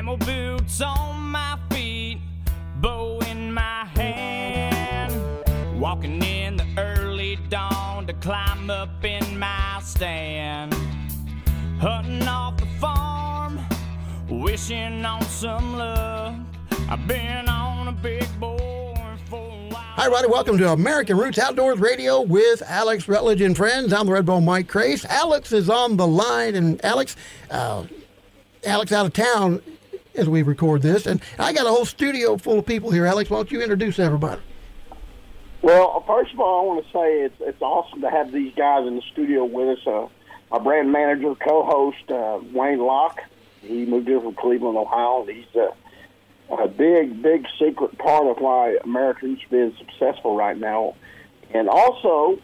[0.00, 2.20] Camel boots on my feet,
[2.76, 5.12] bow in my hand.
[5.78, 10.72] Walking in the early dawn to climb up in my stand.
[11.78, 13.60] Hunting off the farm,
[14.30, 16.34] wishing on some luck.
[16.88, 18.94] I've been on a big boy
[19.28, 19.82] for a while.
[19.82, 20.28] Hi, everybody.
[20.28, 23.92] Welcome to American Roots Outdoors Radio with Alex Rutledge and friends.
[23.92, 25.04] I'm the Red Bull Mike Crace.
[25.04, 27.16] Alex is on the line, and Alex,
[27.50, 27.84] uh,
[28.64, 29.60] Alex out of town
[30.20, 33.06] as we record this, and I got a whole studio full of people here.
[33.06, 34.40] Alex, why don't you introduce everybody?
[35.62, 38.86] Well, first of all, I want to say it's it's awesome to have these guys
[38.86, 39.86] in the studio with us.
[39.86, 40.06] Uh,
[40.52, 43.20] our brand manager, co-host uh, Wayne Locke.
[43.60, 45.24] He moved here from Cleveland, Ohio.
[45.26, 45.70] And he's uh,
[46.56, 50.96] a big, big secret part of why Americans have been successful right now.
[51.52, 52.40] And also,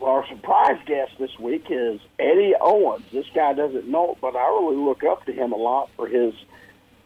[0.00, 3.04] our surprise guest this week is Eddie Owens.
[3.12, 6.06] This guy doesn't know it, but I really look up to him a lot for
[6.06, 6.34] his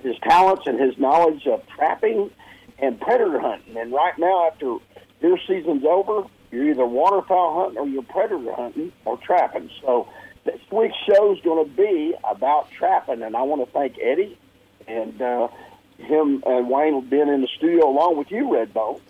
[0.03, 2.31] his talents and his knowledge of trapping
[2.79, 3.77] and predator hunting.
[3.77, 4.77] And right now, after
[5.21, 9.71] deer season's over, you're either waterfowl hunting or you're predator hunting or trapping.
[9.81, 10.09] So
[10.45, 14.37] this week's show is going to be about trapping, and I want to thank Eddie
[14.89, 15.49] and uh,
[15.99, 19.01] him and Wayne been in the studio along with you, Redbone.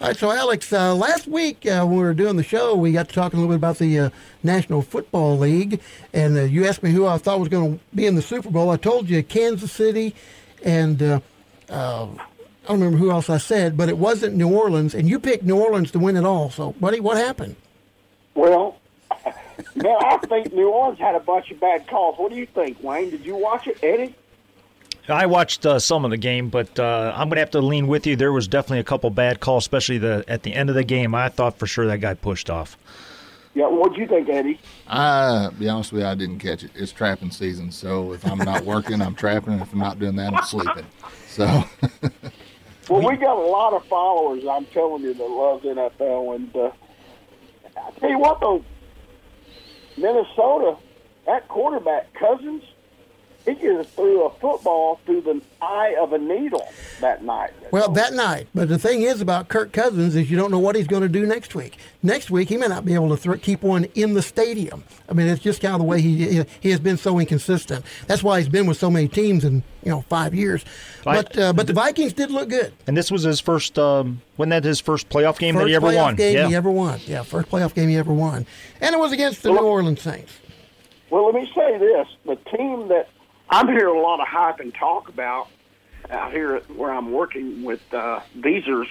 [0.00, 2.92] All right, so Alex, uh, last week uh, when we were doing the show, we
[2.92, 4.10] got to talking a little bit about the uh,
[4.44, 5.80] National Football League,
[6.12, 8.48] and uh, you asked me who I thought was going to be in the Super
[8.48, 8.70] Bowl.
[8.70, 10.14] I told you Kansas City,
[10.62, 11.20] and uh,
[11.68, 15.18] uh, I don't remember who else I said, but it wasn't New Orleans, and you
[15.18, 16.48] picked New Orleans to win it all.
[16.50, 17.56] So, buddy, what happened?
[18.36, 18.76] Well,
[19.74, 22.16] man, I think New Orleans had a bunch of bad calls.
[22.18, 23.10] What do you think, Wayne?
[23.10, 24.14] Did you watch it, Eddie?
[25.10, 27.86] I watched uh, some of the game, but uh, I'm going to have to lean
[27.86, 28.16] with you.
[28.16, 31.14] There was definitely a couple bad calls, especially the at the end of the game.
[31.14, 32.76] I thought for sure that guy pushed off.
[33.54, 34.60] Yeah, what do you think, Eddie?
[34.86, 36.70] I be honest with you, I didn't catch it.
[36.74, 39.54] It's trapping season, so if I'm not working, I'm trapping.
[39.54, 40.86] If I'm not doing that, I'm sleeping.
[41.26, 41.64] So
[42.88, 44.44] Well, we got a lot of followers.
[44.50, 46.70] I'm telling you that loves NFL, and uh,
[47.76, 48.64] I tell you what, though,
[49.98, 50.76] Minnesota,
[51.26, 52.62] that quarterback Cousins,
[53.54, 56.66] he just threw a football through the eye of a needle
[57.00, 57.52] that night.
[57.70, 58.48] Well, that night.
[58.54, 61.08] But the thing is about Kirk Cousins is you don't know what he's going to
[61.08, 61.78] do next week.
[62.02, 64.84] Next week he may not be able to th- keep one in the stadium.
[65.08, 67.84] I mean, it's just kind of the way he he has been so inconsistent.
[68.06, 70.64] That's why he's been with so many teams in you know five years.
[71.04, 72.72] But uh, but the Vikings did look good.
[72.86, 73.78] And this was his first.
[73.78, 76.16] Um, wasn't that his first playoff game First that he ever playoff won?
[76.16, 76.48] game yeah.
[76.48, 77.00] he ever won.
[77.06, 78.46] Yeah, first playoff game he ever won,
[78.80, 80.32] and it was against the New Orleans Saints.
[81.10, 83.08] Well, let me say this: the team that
[83.50, 85.48] I'm hearing a lot of hype and talk about
[86.10, 88.88] out here where I'm working with uh, Beezers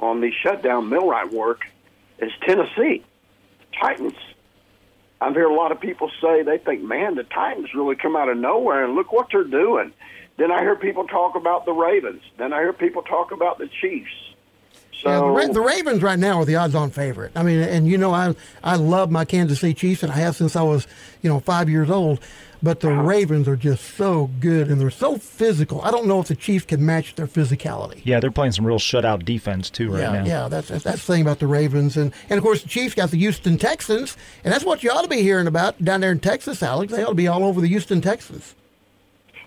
[0.00, 1.62] on the shutdown millwright work
[2.18, 3.04] is Tennessee
[3.80, 4.14] Titans.
[5.20, 8.28] I'm hearing a lot of people say they think, man, the Titans really come out
[8.28, 9.92] of nowhere and look what they're doing.
[10.36, 12.22] Then I hear people talk about the Ravens.
[12.38, 14.10] Then I hear people talk about the Chiefs.
[15.00, 17.32] So Yeah, the, Ra- the Ravens right now are the odds-on favorite.
[17.36, 20.36] I mean, and you know, I I love my Kansas City Chiefs, and I have
[20.36, 20.86] since I was
[21.22, 22.20] you know five years old.
[22.64, 25.82] But the Ravens are just so good, and they're so physical.
[25.82, 28.00] I don't know if the Chiefs can match their physicality.
[28.04, 30.24] Yeah, they're playing some real shutout defense too right yeah, now.
[30.24, 33.10] yeah, that's that's the thing about the Ravens, and and of course the Chiefs got
[33.10, 36.20] the Houston Texans, and that's what you ought to be hearing about down there in
[36.20, 36.92] Texas, Alex.
[36.92, 38.54] They ought to be all over the Houston Texans.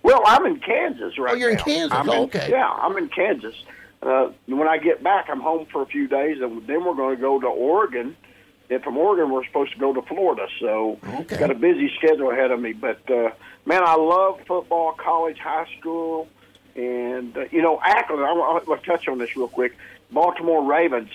[0.04, 1.64] Well, I'm in Kansas right Oh, you're in now.
[1.64, 1.98] Kansas.
[1.98, 2.50] I'm Oh, in- okay.
[2.52, 3.56] Yeah, I'm in Kansas.
[4.04, 7.16] Uh, when I get back, I'm home for a few days, and then we're going
[7.16, 8.16] to go to Oregon.
[8.70, 10.48] And from Oregon, we're supposed to go to Florida.
[10.60, 11.38] So Okay.
[11.38, 12.74] got a busy schedule ahead of me.
[12.74, 13.30] But uh,
[13.66, 16.28] man, I love football, college, high school,
[16.76, 18.24] and uh, you know, Ackland.
[18.24, 19.76] I want to touch on this real quick.
[20.12, 21.12] Baltimore Ravens.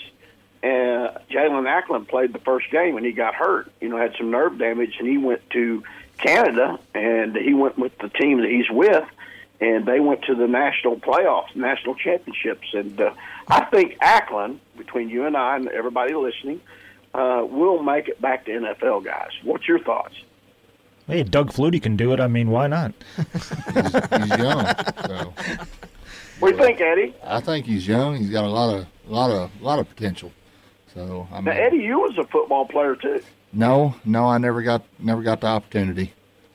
[0.63, 3.73] Uh, Jalen Ackland played the first game and he got hurt.
[3.81, 5.83] You know, had some nerve damage, and he went to
[6.19, 9.05] Canada and he went with the team that he's with,
[9.61, 12.69] and they went to the national playoffs, national championships.
[12.75, 13.15] And uh,
[13.49, 16.61] I think Ackland, between you and I and everybody listening,
[17.15, 19.31] uh, will make it back to NFL guys.
[19.45, 20.15] What's your thoughts?
[21.07, 22.21] Hey, Doug Flutie can do it.
[22.21, 22.93] I mean, why not?
[23.17, 24.67] he's young.
[25.07, 25.35] So
[26.39, 27.15] What do you think, Eddie?
[27.25, 28.17] I think he's young.
[28.17, 30.31] He's got a lot of lot of lot of potential.
[30.95, 33.21] So I Now, Eddie, you was a football player too.
[33.53, 36.13] no, no, I never got never got the opportunity.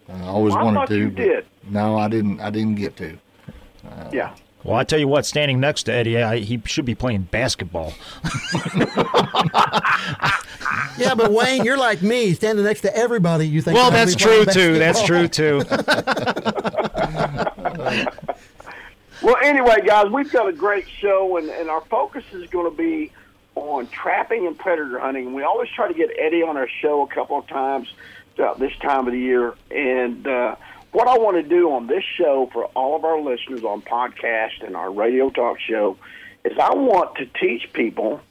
[0.09, 0.97] Uh, I always Well, I wanted thought to.
[0.97, 1.45] you did.
[1.69, 2.39] No, I didn't.
[2.39, 3.17] I didn't get to.
[4.13, 4.35] Yeah.
[4.63, 7.93] Well, I tell you what, standing next to Eddie, I, he should be playing basketball.
[10.97, 13.47] Yeah, but Wayne, you're like me, standing next to everybody.
[13.47, 13.75] You think?
[13.75, 14.79] Well, that's true too.
[14.79, 15.61] That's true too.
[19.21, 22.77] Well, anyway, guys, we've got a great show, and, and our focus is going to
[22.77, 23.11] be
[23.55, 25.33] on trapping and predator hunting.
[25.33, 27.91] We always try to get Eddie on our show a couple of times
[28.35, 30.55] throughout this time of the year, and uh,
[30.91, 34.63] what I want to do on this show for all of our listeners on podcast
[34.63, 35.97] and our radio talk show
[36.43, 38.21] is I want to teach people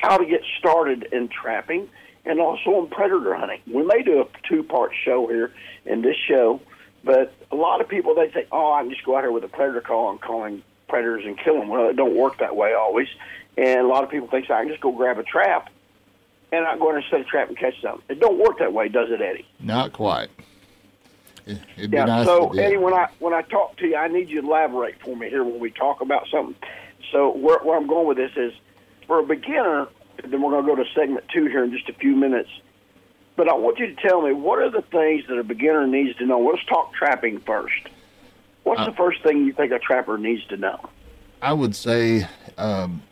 [0.00, 1.88] how to get started in trapping
[2.24, 3.60] and also in predator hunting.
[3.66, 5.52] We may do a two part show here
[5.84, 6.60] in this show,
[7.04, 9.44] but a lot of people they think, oh, I can just go out here with
[9.44, 11.68] a predator call and calling predators and kill them.
[11.68, 13.08] Well, it don't work that way always,
[13.56, 15.70] and a lot of people think so I can just go grab a trap
[16.52, 18.02] and I go in and set a trap and catch something.
[18.08, 19.46] It don't work that way, does it, Eddie?
[19.60, 20.28] Not quite.
[21.46, 22.04] It, would be Yeah.
[22.06, 22.50] nice so.
[22.58, 25.28] Eddie, when I when I talk to you, I need you to elaborate for me
[25.28, 26.56] here when we talk about something.
[27.12, 28.52] So where, where I'm going with this is,
[29.10, 29.88] for a beginner,
[30.22, 32.48] then we're going to go to segment two here in just a few minutes.
[33.34, 36.16] But I want you to tell me what are the things that a beginner needs
[36.18, 36.38] to know.
[36.38, 37.88] Let's talk trapping first.
[38.62, 40.78] What's Uh, the first thing you think a trapper needs to know?
[41.42, 43.02] I would say, um,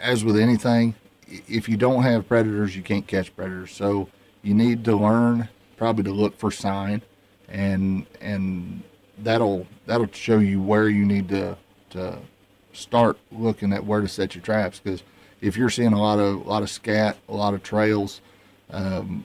[0.00, 0.94] as with anything,
[1.26, 3.72] if you don't have predators, you can't catch predators.
[3.72, 4.08] So
[4.44, 7.02] you need to learn probably to look for sign,
[7.48, 8.84] and and
[9.18, 11.56] that'll that'll show you where you need to
[11.90, 12.18] to
[12.72, 14.78] start looking at where to set your traps.
[14.78, 15.02] Because
[15.40, 18.20] if you're seeing a lot of a lot of scat, a lot of trails,
[18.70, 19.24] um,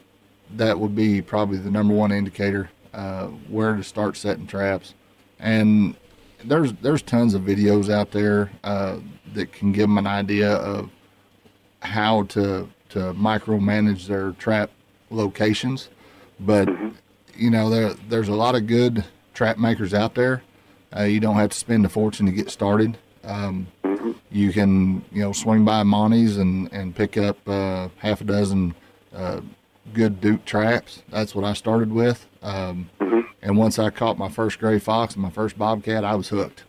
[0.55, 4.93] that would be probably the number one indicator uh, where to start setting traps.
[5.39, 5.95] And
[6.43, 8.97] there's there's tons of videos out there uh,
[9.33, 10.89] that can give them an idea of
[11.81, 14.69] how to to micromanage their trap
[15.09, 15.89] locations.
[16.39, 16.69] But
[17.35, 20.43] you know there there's a lot of good trap makers out there.
[20.95, 22.97] Uh, you don't have to spend a fortune to get started.
[23.23, 23.67] Um,
[24.33, 28.75] you can you know swing by Monty's and and pick up uh, half a dozen
[29.15, 29.39] uh,
[29.93, 31.03] good Duke traps.
[31.09, 32.25] That's what I started with.
[32.41, 32.89] Um,
[33.41, 36.63] And once I caught my first gray fox and my first bobcat, I was hooked.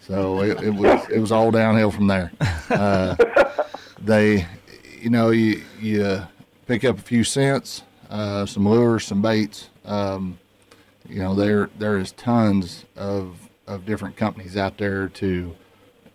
[0.00, 2.32] So it, it was it was all downhill from there.
[2.68, 3.14] Uh,
[4.00, 4.46] they,
[5.00, 6.22] you know, you you
[6.66, 9.70] pick up a few scents, uh, some lures, some baits.
[9.84, 10.38] Um,
[11.08, 13.36] you know, there there is tons of
[13.68, 15.54] of different companies out there to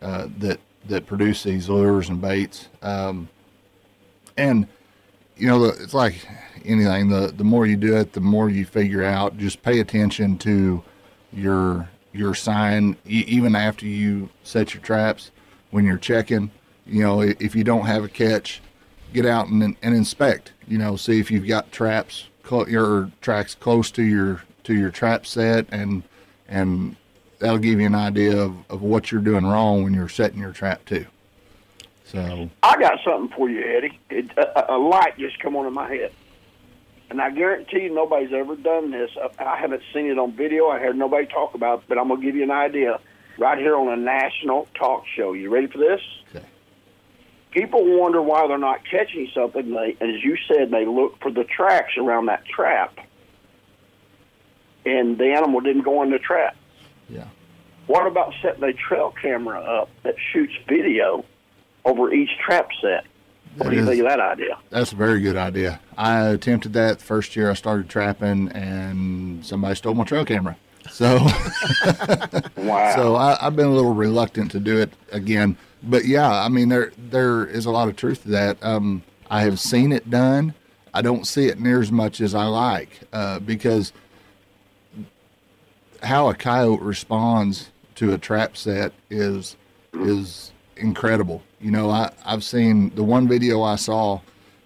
[0.01, 2.67] uh, that that produce these lures and baits.
[2.81, 3.29] Um,
[4.37, 4.67] and
[5.37, 6.27] you know, it's like
[6.65, 7.09] anything.
[7.09, 9.37] The the more you do it, the more you figure out.
[9.37, 10.83] Just pay attention to
[11.33, 15.31] your your sign, even after you set your traps.
[15.71, 16.51] When you're checking,
[16.85, 18.61] you know, if you don't have a catch,
[19.13, 20.51] get out and and inspect.
[20.67, 22.27] You know, see if you've got traps,
[22.67, 26.03] your tracks close to your to your trap set, and
[26.47, 26.95] and
[27.41, 30.53] that'll give you an idea of, of what you're doing wrong when you're setting your
[30.53, 31.05] trap too.
[32.05, 33.99] So I got something for you, Eddie.
[34.09, 36.11] It, a, a light just come on in my head,
[37.09, 39.09] and I guarantee you nobody's ever done this.
[39.39, 40.67] I, I haven't seen it on video.
[40.67, 42.99] I heard nobody talk about it, but I'm gonna give you an idea
[43.37, 45.33] right here on a national talk show.
[45.33, 46.01] You ready for this?
[46.35, 46.45] Okay.
[47.51, 49.71] People wonder why they're not catching something.
[49.71, 52.97] They, as you said, they look for the tracks around that trap,
[54.85, 56.55] and the animal didn't go in the trap.
[57.11, 57.25] Yeah.
[57.87, 61.25] What about setting a trail camera up that shoots video
[61.85, 63.05] over each trap set?
[63.57, 64.57] What That do you is- think of that idea?
[64.69, 65.79] That's a very good idea.
[65.97, 70.55] I attempted that the first year I started trapping, and somebody stole my trail camera.
[70.89, 71.17] So,
[72.57, 72.95] Wow.
[72.95, 75.57] so I, I've been a little reluctant to do it again.
[75.83, 78.63] But yeah, I mean there there is a lot of truth to that.
[78.63, 80.53] Um, I have seen it done.
[80.93, 83.93] I don't see it near as much as I like uh, because
[86.01, 89.55] how a coyote responds to a trap set is
[89.93, 91.41] is incredible.
[91.59, 94.21] You know, I I've seen the one video I saw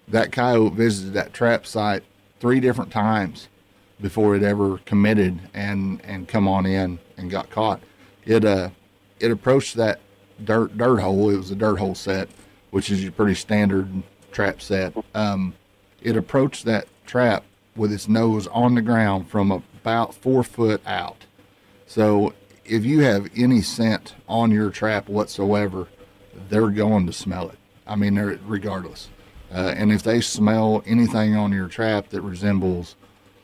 [0.08, 2.02] that coyote visited that trap site
[2.40, 3.48] three different times
[4.00, 7.80] before it ever committed and and come on in and got caught.
[8.24, 8.70] It uh
[9.20, 10.00] it approached that
[10.44, 11.30] dirt dirt hole.
[11.30, 12.28] It was a dirt hole set,
[12.70, 14.02] which is your pretty standard
[14.32, 14.94] trap set.
[15.14, 15.54] Um,
[16.02, 21.26] it approached that trap with its nose on the ground from about four foot out.
[21.86, 22.32] So
[22.64, 25.86] if you have any scent on your trap whatsoever,
[26.48, 27.58] they're going to smell it.
[27.86, 29.10] I mean, they're regardless.
[29.54, 32.96] Uh, and if they smell anything on your trap that resembles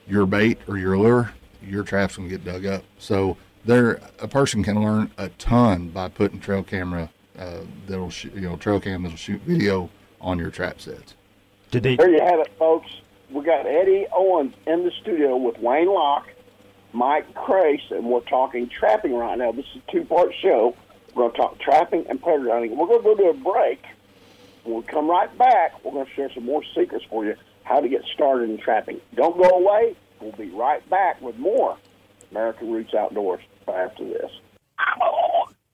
[0.09, 1.33] your bait or your lure,
[1.65, 2.83] your trap's gonna get dug up.
[2.99, 7.09] So there, a person can learn a ton by putting trail camera
[7.39, 9.89] uh, that'll shoot, you know, trail cam that'll shoot video
[10.21, 11.15] on your trap sets.
[11.71, 11.95] Did they?
[11.95, 12.91] There you have it, folks.
[13.33, 16.29] We got Eddie Owens in the studio with Wayne Locke,
[16.93, 19.53] Mike Crace, and we're talking trapping right now.
[19.53, 20.77] This is a two-part show.
[21.15, 22.77] We're going to talk trapping and predator hunting.
[22.77, 23.83] We're going to go to a break.
[24.65, 27.81] When we come right back, we're going to share some more secrets for you how
[27.81, 29.01] to get started in trapping.
[29.15, 29.97] Don't go away.
[30.21, 31.79] We'll be right back with more
[32.31, 34.31] American Roots Outdoors after this.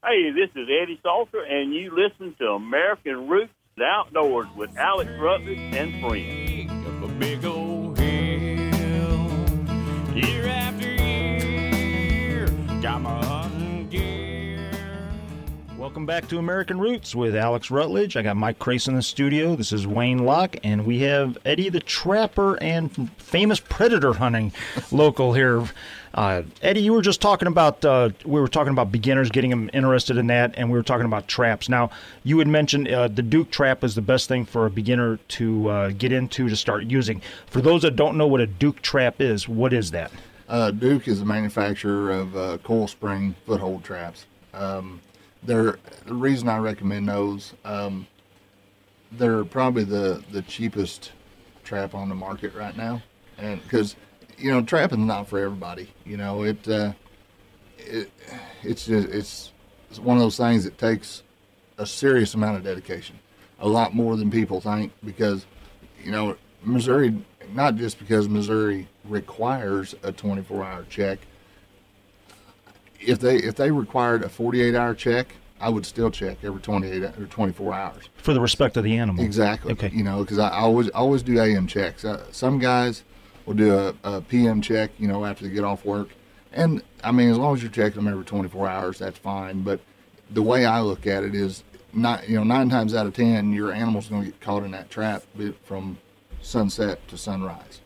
[0.04, 5.58] Hey, this is Eddie Salter, and you listen to American Roots Outdoors with Alex Rutledge
[5.58, 6.68] and friends.
[13.90, 14.70] gear.
[15.76, 18.16] Welcome back to American Roots with Alex Rutledge.
[18.16, 19.56] I got Mike Crace in the studio.
[19.56, 24.52] This is Wayne Locke, and we have Eddie the Trapper and famous predator hunting
[24.90, 25.64] local here.
[26.14, 29.68] Uh, Eddie, you were just talking about uh, we were talking about beginners getting them
[29.74, 31.68] interested in that, and we were talking about traps.
[31.68, 31.90] Now,
[32.24, 35.68] you had mentioned uh, the Duke trap is the best thing for a beginner to
[35.68, 37.20] uh, get into to start using.
[37.48, 40.10] For those that don't know what a Duke trap is, what is that?
[40.48, 44.24] Uh, Duke is a manufacturer of uh, coil spring foothold traps.
[44.54, 45.00] Um,
[45.42, 47.52] they're the reason I recommend those.
[47.64, 48.06] Um,
[49.12, 51.12] they're probably the the cheapest
[51.64, 53.02] trap on the market right now,
[53.36, 53.94] and because
[54.38, 55.92] you know trapping's not for everybody.
[56.06, 56.92] You know it, uh,
[57.78, 58.10] it
[58.62, 59.52] it's just it's,
[59.90, 61.22] it's one of those things that takes
[61.76, 63.18] a serious amount of dedication,
[63.60, 64.92] a lot more than people think.
[65.04, 65.46] Because
[66.02, 67.22] you know Missouri,
[67.54, 71.18] not just because Missouri requires a 24 hour check.
[73.00, 77.02] If they if they required a 48 hour check, I would still check every 28
[77.02, 78.08] or 24 hours.
[78.16, 79.24] For the respect of the animal.
[79.24, 79.72] Exactly.
[79.72, 79.90] Okay.
[79.92, 82.04] You know, because I always always do AM checks.
[82.04, 83.04] Uh, some guys
[83.46, 86.08] will do a, a PM check, you know, after they get off work,
[86.52, 89.62] and I mean, as long as you're checking them every 24 hours, that's fine.
[89.62, 89.80] But
[90.30, 93.52] the way I look at it is, not you know, nine times out of ten,
[93.52, 95.22] your animal's going to get caught in that trap
[95.64, 95.98] from
[96.48, 97.80] sunset to sunrise.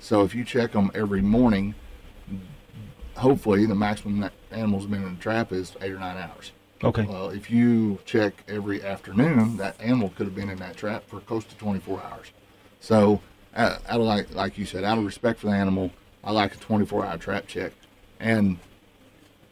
[0.00, 1.74] So if you check them every morning,
[3.16, 6.52] hopefully the maximum that animal's been in the trap is eight or nine hours.
[6.82, 7.02] Okay.
[7.02, 11.20] Well, if you check every afternoon, that animal could have been in that trap for
[11.20, 12.32] close to 24 hours.
[12.80, 13.20] So,
[13.56, 15.90] out of like like you said, out of respect for the animal,
[16.22, 17.72] I like a 24-hour trap check,
[18.20, 18.58] and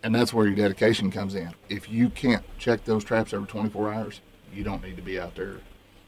[0.04, 1.52] and that's where your dedication comes in.
[1.68, 4.20] If you can't check those traps every 24 hours,
[4.54, 5.56] you don't need to be out there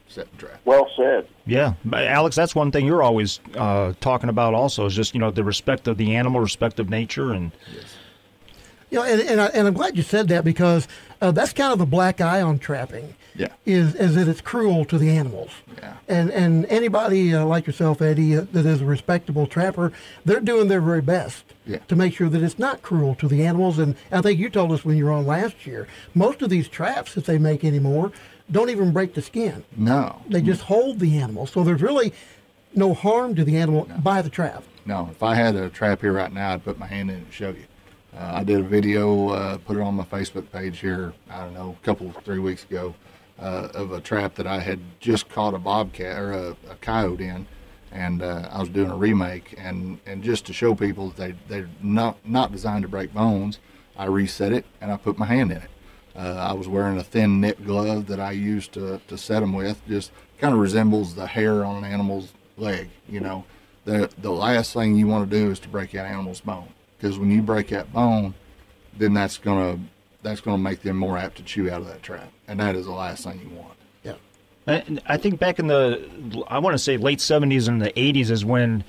[0.09, 0.59] setting traps.
[0.65, 1.27] Well said.
[1.45, 4.53] Yeah, but Alex, that's one thing you're always uh, talking about.
[4.53, 7.51] Also, is just you know the respect of the animal, respect of nature, and
[8.91, 10.87] You know, and, and, I, and I'm glad you said that because
[11.21, 13.15] uh, that's kind of the black eye on trapping.
[13.35, 13.47] Yeah.
[13.65, 15.51] Is, is that it's cruel to the animals.
[15.77, 15.93] Yeah.
[16.09, 19.93] And and anybody uh, like yourself, Eddie, uh, that is a respectable trapper,
[20.25, 21.77] they're doing their very best Yeah.
[21.87, 23.79] to make sure that it's not cruel to the animals.
[23.79, 26.67] And I think you told us when you were on last year, most of these
[26.67, 28.11] traps that they make anymore
[28.51, 29.63] don't even break the skin.
[29.75, 31.45] No, They just hold the animal.
[31.45, 32.13] So there's really
[32.73, 34.63] no harm to the animal by the trap.
[34.85, 37.19] No, if I had a trap here right now, I'd put my hand in it
[37.19, 37.65] and show you.
[38.17, 41.53] Uh, I did a video, uh, put it on my Facebook page here, I don't
[41.53, 42.95] know, a couple, three weeks ago,
[43.39, 47.27] uh, of a trap that I had just caught a bobcat or a, a coyote
[47.27, 47.45] in.
[47.91, 51.35] And uh, I was doing a remake, and, and just to show people that they,
[51.47, 53.59] they're not, not designed to break bones,
[53.97, 55.69] I reset it and I put my hand in it.
[56.19, 59.53] Uh, I was wearing a thin knit glove that I used to, to set them
[59.53, 59.81] with.
[59.87, 62.89] Just kind of resembles the hair on an animal's leg.
[63.07, 63.45] You know,
[63.85, 67.17] the the last thing you want to do is to break that animal's bone because
[67.17, 68.33] when you break that bone,
[68.97, 69.79] then that's gonna
[70.21, 72.85] that's gonna make them more apt to chew out of that trap, and that is
[72.85, 73.77] the last thing you want.
[74.03, 74.15] Yeah.
[74.67, 78.29] I, I think back in the I want to say late '70s and the '80s
[78.29, 78.83] is when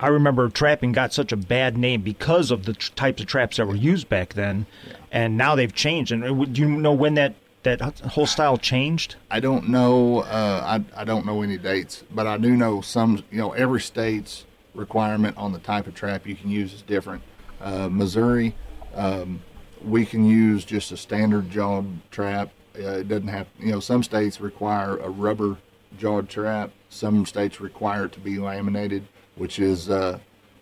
[0.00, 3.66] I remember trapping got such a bad name because of the types of traps that
[3.66, 4.64] were used back then,
[5.12, 6.10] and now they've changed.
[6.10, 9.16] And uh, do you know when that that whole style changed?
[9.30, 10.20] I don't know.
[10.20, 13.22] Uh, I I don't know any dates, but I do know some.
[13.30, 17.22] You know, every state's requirement on the type of trap you can use is different.
[17.60, 18.54] Uh, Missouri,
[18.94, 19.42] um,
[19.84, 22.48] we can use just a standard jawed trap.
[22.74, 23.48] Uh, it doesn't have.
[23.58, 25.58] You know, some states require a rubber
[25.98, 26.70] jawed trap.
[26.88, 29.06] Some states require it to be laminated,
[29.40, 30.18] which is uh,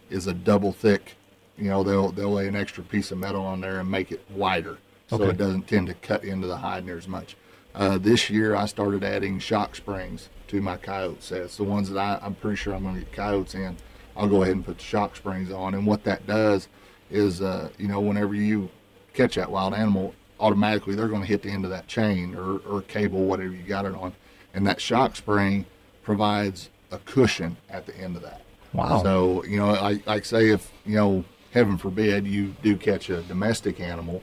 [0.08, 1.16] is a double thick.
[1.58, 4.25] You know, they'll they'll lay an extra piece of metal on there and make it
[4.30, 5.30] wider, so Okay.
[5.30, 7.37] it doesn't tend to cut into the hide near as much.
[7.75, 11.56] Uh, this year, I started adding shock springs to my coyote sets.
[11.56, 13.76] The ones that I, I'm pretty sure I'm going to get coyotes in,
[14.16, 15.75] I'll go ahead and put the shock springs on.
[15.75, 16.68] And what that does
[17.11, 18.68] is, uh, you know, whenever you
[19.12, 22.58] catch that wild animal, automatically they're going to hit the end of that chain or,
[22.58, 24.12] or cable, whatever you got it on.
[24.54, 25.66] And that shock spring
[26.02, 28.42] provides a cushion at the end of that.
[28.73, 29.03] Wow.
[29.03, 33.23] So, you know, like, like say if, you know, heaven forbid you do catch a
[33.23, 34.23] domestic animal,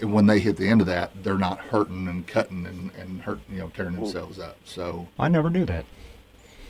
[0.00, 3.22] and when they hit the end of that, they're not hurting and cutting and, and
[3.22, 4.56] hurting, you know, tearing themselves up.
[4.64, 5.84] So, I never knew that.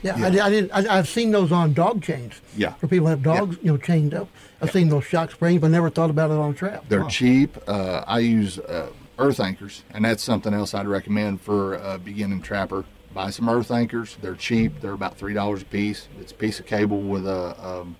[0.03, 0.71] Yeah, I, I didn't.
[0.73, 2.41] I, I've seen those on dog chains.
[2.57, 2.73] Yeah.
[2.73, 4.27] For people who have dogs, you know, chained up.
[4.61, 6.83] I've seen those shock springs, but never thought about it on a trap.
[6.89, 7.57] They're cheap.
[7.65, 12.41] Uh, I use uh, earth anchors, and that's something else I'd recommend for a beginning
[12.41, 12.83] trapper.
[13.13, 14.17] Buy some earth anchors.
[14.21, 14.81] They're cheap.
[14.81, 16.07] They're about three dollars a piece.
[16.19, 17.55] It's a piece of cable with a.
[17.65, 17.95] Um,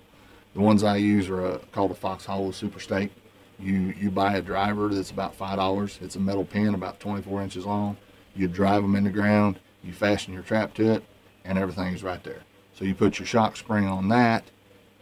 [0.54, 3.10] the ones I use are a, called a Fox Hollow Super Stake.
[3.58, 5.98] You you buy a driver that's about five dollars.
[6.02, 7.96] It's a metal pin about 24 inches long.
[8.34, 9.58] You drive them in the ground.
[9.82, 11.04] You fasten your trap to it,
[11.44, 12.42] and everything's right there.
[12.74, 14.44] So you put your shock spring on that,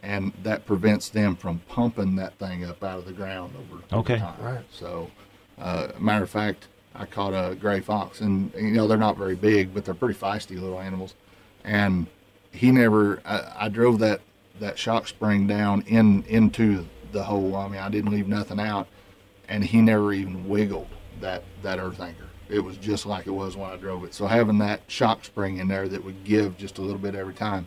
[0.02, 3.96] and that prevents them from pumping that thing up out of the ground over, over
[4.00, 4.18] Okay.
[4.18, 4.42] time.
[4.42, 4.64] Right.
[4.70, 5.10] So,
[5.58, 9.34] uh, matter of fact, I caught a gray fox, and you know they're not very
[9.34, 11.14] big, but they're pretty feisty little animals.
[11.64, 12.06] And
[12.52, 13.20] he never.
[13.24, 14.20] I, I drove that
[14.60, 17.56] that shock spring down in into the hole.
[17.56, 18.88] I mean, I didn't leave nothing out,
[19.48, 20.88] and he never even wiggled
[21.20, 22.28] that that earth anchor.
[22.48, 24.12] It was just like it was when I drove it.
[24.12, 27.34] So having that shock spring in there that would give just a little bit every
[27.34, 27.66] time,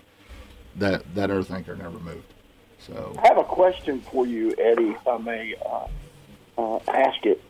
[0.76, 2.34] that that earth anchor never moved.
[2.80, 5.88] So I have a question for you, Eddie, if I may uh,
[6.58, 7.42] uh, ask it.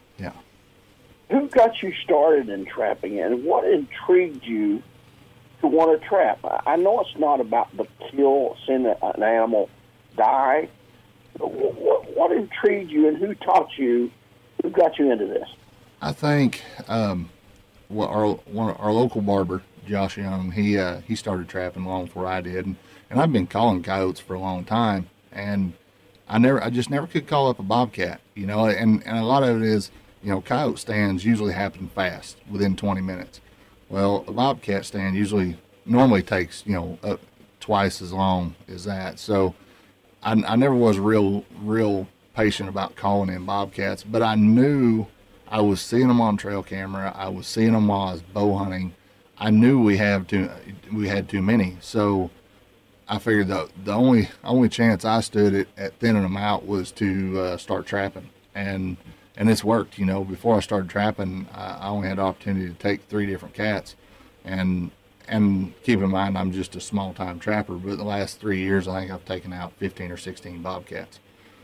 [1.30, 4.84] Who got you started in trapping, and what intrigued you
[5.62, 6.40] to want to trap?
[6.44, 9.70] I- know it's not about the kill, seeing an animal
[10.16, 10.70] die.
[11.38, 14.12] What, what intrigued you, and who taught you?
[14.62, 15.50] Who got you into this?
[16.02, 17.30] I think um,
[17.90, 22.28] well, our one, our local barber, Josh Young, he uh, he started trapping long before
[22.28, 22.76] I did, and,
[23.10, 25.74] and I've been calling coyotes for a long time, and
[26.28, 29.24] I never, I just never could call up a bobcat, you know, and and a
[29.26, 29.92] lot of it is,
[30.26, 33.42] you know, coyote stands usually happen fast within 20 minutes.
[33.90, 35.56] Well, a bobcat stand usually
[35.86, 37.18] normally takes, you know, uh,
[37.60, 39.20] twice as long as that.
[39.20, 39.54] So
[40.24, 45.06] I, I never was real, real patient about calling in bobcats, but I knew
[45.48, 47.14] I was seeing them on trail camera.
[47.16, 48.96] I was seeing them while I was bow hunting.
[49.38, 50.50] I knew we have too,
[50.92, 51.78] we had too many.
[51.82, 52.32] So
[53.08, 56.92] I figured the the only only chance I stood at, at thinning them out was
[56.94, 58.98] to uh, start trapping, and
[59.38, 59.98] and it's worked.
[59.98, 63.26] You know, before I started trapping, I, I only had the opportunity to take three
[63.26, 63.96] different cats,
[64.44, 64.92] and
[65.28, 67.74] and keep in mind I'm just a small time trapper.
[67.74, 71.20] But the last three years, I think I've taken out 15 or 16 bobcats.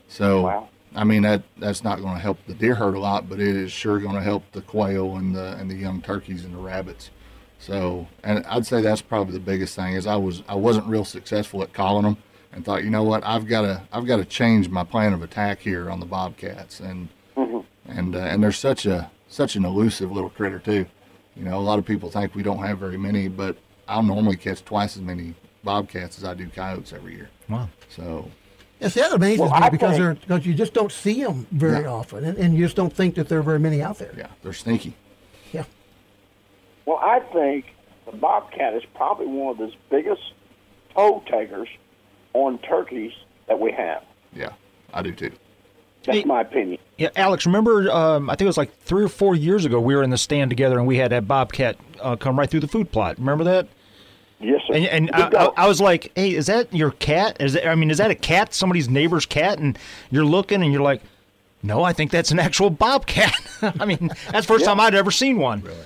[0.07, 0.69] So Wow.
[0.93, 3.55] I mean that that's not going to help the deer herd a lot, but it
[3.55, 6.59] is sure going to help the quail and the and the young turkeys and the
[6.59, 7.11] rabbits.
[7.60, 11.05] So, and I'd say that's probably the biggest thing is I was I wasn't real
[11.05, 12.17] successful at calling them,
[12.51, 15.21] and thought, you know what, I've got to I've got to change my plan of
[15.21, 17.07] attack here on the bobcats, and
[17.95, 20.86] and uh, and they're such a such an elusive little critter too.
[21.36, 23.56] You know, a lot of people think we don't have very many, but
[23.88, 27.30] I'll normally catch twice as many bobcats as I do coyotes every year.
[27.47, 27.69] Wow.
[27.89, 28.30] So,
[28.80, 31.45] Yes, that amazes Well, me I because think- they're because you just don't see them
[31.51, 31.91] very Yeah.
[31.91, 34.13] often, and, and you just don't think that there are very many out there.
[34.17, 34.95] yeah, they're sneaky.
[35.54, 35.65] Yeah.
[36.86, 37.65] Well, I think
[38.06, 40.34] the bobcat is probably one of the biggest
[40.95, 41.69] toe takers
[42.34, 43.13] on turkeys
[43.47, 44.04] that we have.
[44.34, 44.54] Yeah,
[44.93, 45.32] I do too.
[46.03, 46.79] That's Hey- my opinion.
[46.97, 49.95] Yeah, Alex, remember, um, I think it was like three or four years ago, we
[49.95, 52.67] were in the stand together and we had that bobcat uh, come right through the
[52.67, 53.17] food plot.
[53.17, 53.67] Remember that?
[54.39, 54.73] Yes, sir.
[54.73, 55.45] And, and I, I.
[55.57, 57.37] I was like, "Hey, is that your cat?
[57.39, 58.55] Is that, I mean, is that a cat?
[58.55, 59.77] Somebody's neighbor's cat?" And
[60.09, 61.01] you're looking, and you're like,
[61.61, 63.35] "No, I think that's an actual bobcat."
[63.79, 65.61] I mean, that's the first time I'd ever seen one.
[65.61, 65.77] Really?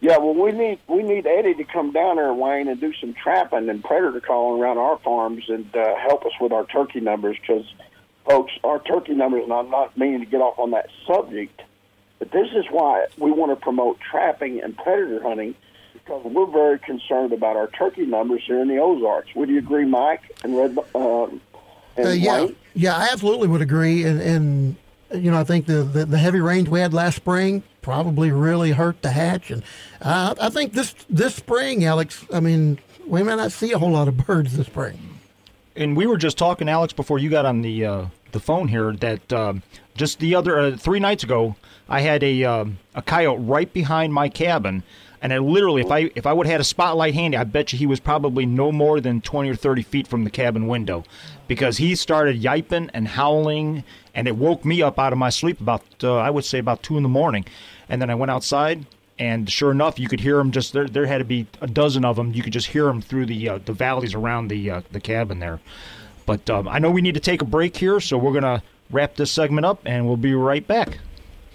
[0.00, 3.12] Yeah, well, we need we need Eddie to come down there, Wayne, and do some
[3.14, 7.36] trapping and predator calling around our farms and uh, help us with our turkey numbers.
[7.40, 7.64] Because,
[8.24, 11.60] folks, our turkey numbers, and I'm not meaning to get off on that subject,
[12.18, 15.54] but this is why we want to promote trapping and predator hunting
[15.92, 19.34] because we're very concerned about our turkey numbers here in the Ozarks.
[19.34, 20.78] Would you agree, Mike and Red?
[20.94, 21.40] Um,
[21.96, 22.56] and Uh, yeah, Wayne?
[22.74, 24.76] yeah, I absolutely would agree, and and
[25.14, 28.72] you know I think the, the the heavy rains we had last spring probably really
[28.72, 29.62] hurt the hatch, and
[30.02, 33.92] uh, I think this this spring, Alex, I mean we may not see a whole
[33.92, 34.98] lot of birds this spring.
[35.76, 38.92] And we were just talking, Alex, before you got on the uh, the phone here,
[38.92, 39.62] that um,
[39.96, 41.56] just the other uh, three nights ago,
[41.88, 44.84] I had a um, a coyote right behind my cabin,
[45.20, 47.72] and I literally, if I if I would have had a spotlight handy, I bet
[47.72, 51.02] you he was probably no more than twenty or thirty feet from the cabin window,
[51.48, 53.82] because he started yiping and howling,
[54.14, 56.84] and it woke me up out of my sleep about uh, I would say about
[56.84, 57.44] two in the morning,
[57.88, 58.86] and then I went outside.
[59.18, 60.50] And sure enough, you could hear them.
[60.50, 62.32] Just there, there had to be a dozen of them.
[62.32, 65.38] You could just hear them through the uh, the valleys around the uh, the cabin
[65.38, 65.60] there.
[66.26, 69.14] But um, I know we need to take a break here, so we're gonna wrap
[69.14, 70.98] this segment up, and we'll be right back.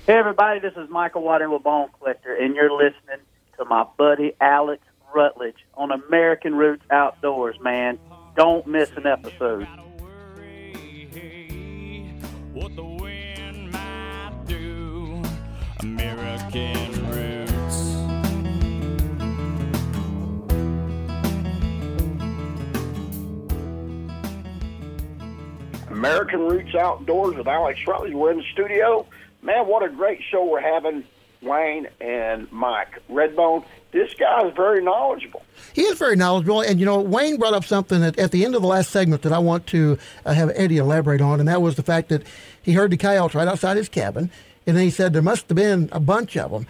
[0.08, 3.20] Hey, everybody, this is Michael Waddell with Bone Collector, and you're listening
[3.58, 4.82] to my buddy Alex
[5.14, 8.00] Rutledge on American Roots Outdoors, man.
[8.36, 9.68] Don't miss an episode.
[12.54, 15.22] what the wind might do.
[15.82, 16.89] American
[26.00, 28.14] American Roots Outdoors with Alex Rutledge.
[28.14, 29.06] We're in the studio.
[29.42, 31.04] Man, what a great show we're having,
[31.42, 33.02] Wayne and Mike.
[33.10, 35.44] Redbone, this guy is very knowledgeable.
[35.74, 38.56] He is very knowledgeable, and you know Wayne brought up something at, at the end
[38.56, 41.62] of the last segment that I want to uh, have Eddie elaborate on, and that
[41.62, 42.24] was the fact that
[42.62, 44.32] he heard the coyotes right outside his cabin,
[44.66, 46.66] and then he said there must have been a bunch of them.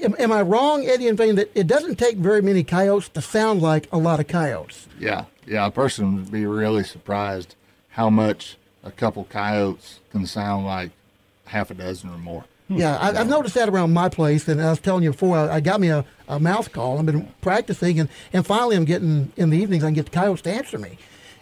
[0.00, 3.20] Am, am I wrong, Eddie, in saying that it doesn't take very many coyotes to
[3.20, 4.86] sound like a lot of coyotes?
[5.00, 5.66] Yeah, yeah.
[5.66, 7.56] A person would be really surprised
[7.94, 10.90] how much a couple coyotes can sound like
[11.46, 12.44] half a dozen or more.
[12.66, 12.76] Hmm.
[12.76, 15.56] Yeah, I, I've noticed that around my place, and I was telling you before, I,
[15.56, 16.98] I got me a, a mouth call.
[16.98, 20.10] I've been practicing, and, and finally I'm getting, in the evenings, I can get the
[20.10, 20.98] coyotes to answer me.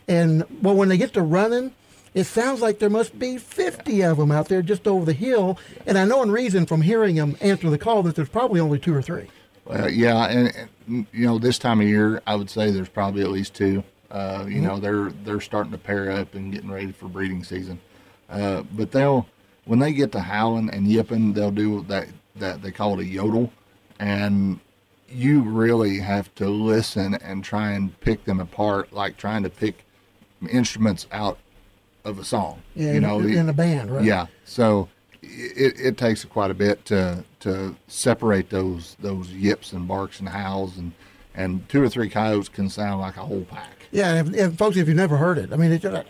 [0.06, 1.72] And, well, when they get to running,
[2.12, 5.58] it sounds like there must be 50 of them out there just over the hill.
[5.86, 8.78] And I know in reason from hearing them answer the call that there's probably only
[8.78, 9.28] two or three.
[9.64, 13.22] Well, yeah, and, and you know this time of year, I would say there's probably
[13.22, 13.84] at least two.
[14.12, 17.80] Uh, you know, they're they're starting to pair up and getting ready for breeding season.
[18.28, 19.26] Uh, but they'll
[19.64, 23.06] when they get to howling and yipping, they'll do that that they call it a
[23.06, 23.50] yodel,
[23.98, 24.60] and
[25.08, 29.84] you really have to listen and try and pick them apart, like trying to pick
[30.50, 31.38] instruments out
[32.04, 32.62] of a song.
[32.74, 34.04] Yeah, you know, in a band, right?
[34.04, 34.26] yeah.
[34.44, 34.90] So
[35.22, 40.28] it, it takes quite a bit to to separate those those yips and barks and
[40.28, 40.92] howls and
[41.34, 43.81] and two or three coyotes can sound like a whole pack.
[43.92, 46.06] Yeah, and, if, and folks, if you've never heard it, I mean, it's just like,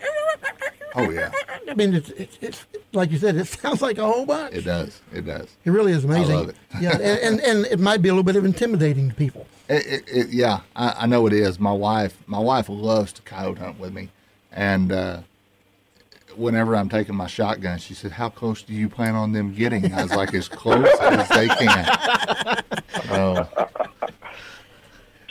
[0.95, 1.31] Oh yeah,
[1.69, 4.55] I mean, it's, it's, it's like you said, it sounds like a whole bunch.
[4.55, 5.01] it does.
[5.13, 5.49] It does.
[5.65, 6.35] It really is amazing.
[6.37, 6.57] I love it.
[6.81, 7.03] yeah, and,
[7.41, 9.47] and, and it might be a little bit of intimidating to people.
[9.69, 11.59] It, it, it, yeah, I, I know it is.
[11.59, 14.11] My wife, my wife loves to coyote hunt with me,
[14.53, 15.21] and uh,
[16.37, 19.95] whenever I'm taking my shotgun, she said, "How close do you plan on them getting?"
[19.95, 21.87] I was like, "As close as they can."
[23.11, 23.49] Oh,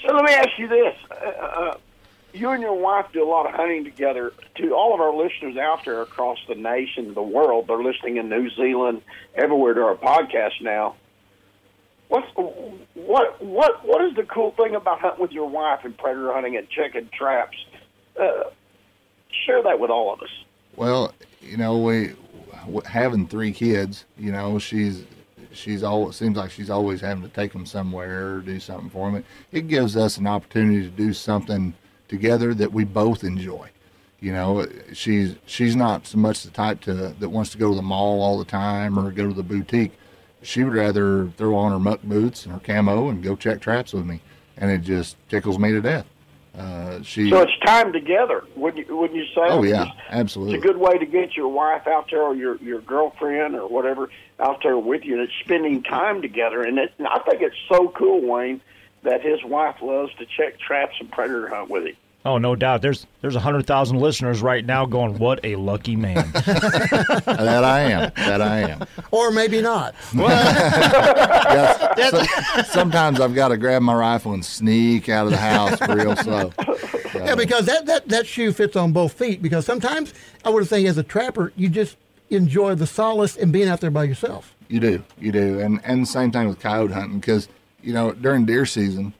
[0.04, 1.78] So let me ask you this: uh, uh,
[2.34, 4.34] You and your wife do a lot of hunting together.
[4.56, 8.30] To all of our listeners out there across the nation, the world, they're listening in
[8.30, 9.02] New Zealand,
[9.36, 10.96] everywhere to our podcast now.
[12.08, 12.28] What's
[12.94, 16.58] what what what is the cool thing about hunting with your wife and predator hunting
[16.58, 17.58] and checking traps?
[18.20, 18.44] Uh,
[19.46, 20.30] share that with all of us.
[20.76, 22.12] Well, you know, we
[22.86, 24.06] having three kids.
[24.18, 25.04] You know, she's
[25.54, 25.84] she's.
[25.84, 29.24] It seems like she's always having to take them somewhere or do something for them.
[29.52, 31.74] It gives us an opportunity to do something
[32.12, 33.70] together that we both enjoy.
[34.20, 37.76] You know, she's she's not so much the type to that wants to go to
[37.76, 39.94] the mall all the time or go to the boutique.
[40.44, 43.94] She would rather throw on her muck boots and her camo and go check traps
[43.94, 44.22] with me,
[44.58, 46.06] and it just tickles me to death.
[46.56, 47.30] Uh, she.
[47.30, 49.42] So it's time together, wouldn't you, wouldn't you say?
[49.48, 50.56] oh yeah, absolutely.
[50.56, 53.68] It's a good way to get your wife out there or your your girlfriend or
[53.68, 56.62] whatever out there with you, and it's spending time together.
[56.62, 58.62] And, it, and I think it's so cool, Wayne,
[59.04, 61.96] that his wife loves to check traps and predator hunt with him.
[62.24, 62.84] Oh, no doubt.
[62.84, 67.80] There's there's a hundred thousand listeners right now going, "What a lucky man." that I
[67.82, 68.12] am.
[68.16, 68.86] That I am.
[69.10, 69.96] Or maybe not.
[71.52, 72.12] Yes.
[72.12, 76.16] So- sometimes I've got to grab my rifle and sneak out of the house real
[76.16, 76.54] slow.
[77.14, 79.42] Yeah, because that, that, that shoe fits on both feet.
[79.42, 80.14] Because sometimes
[80.46, 81.98] I would say, as a trapper, you just
[82.30, 84.56] enjoy the solace in being out there by yourself.
[84.70, 87.50] You do, you do, and and the same thing with coyote hunting because
[87.84, 89.14] you know during deer season,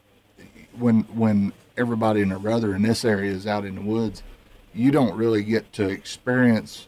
[0.80, 4.24] when when everybody and their brother in this area is out in the woods,
[4.74, 6.88] you don't really get to experience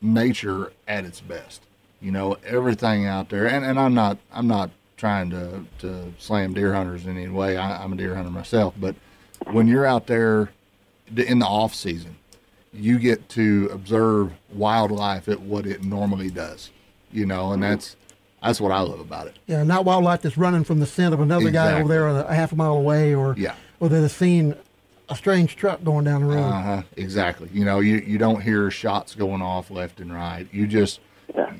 [0.00, 1.62] nature at its best.
[2.00, 6.52] You know everything out there, and, and I'm not I'm not trying to to slam
[6.52, 7.56] deer hunters in any way.
[7.56, 8.96] I, I'm a deer hunter myself, but
[9.52, 10.50] when you're out there
[11.16, 12.16] in the off season,
[12.72, 16.70] you get to observe wildlife at what it normally does.
[17.12, 17.94] You know, and that's
[18.42, 19.38] that's what I love about it.
[19.46, 22.34] Yeah, not wildlife that's running from the scent of another guy over there a, a
[22.34, 23.54] half a mile away, or Yeah.
[23.82, 24.54] Or that has seen
[25.08, 26.44] a strange truck going down the road.
[26.44, 26.82] Uh huh.
[26.96, 27.48] Exactly.
[27.52, 30.46] You know, you you don't hear shots going off left and right.
[30.52, 31.00] You just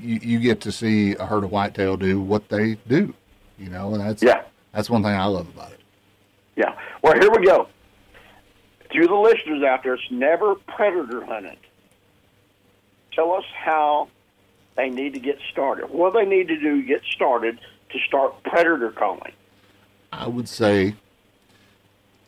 [0.01, 3.13] you, you get to see a herd of whitetail do what they do.
[3.59, 4.43] You know, and that's Yeah.
[4.73, 5.81] that's one thing I love about it.
[6.55, 6.77] Yeah.
[7.03, 7.67] Well, here we go.
[8.93, 11.57] To the listeners out there, it's never predator hunted.
[13.13, 14.09] Tell us how
[14.77, 15.91] they need to get started.
[15.91, 17.59] What they need to do to get started
[17.91, 19.33] to start predator calling.
[20.13, 20.95] I would say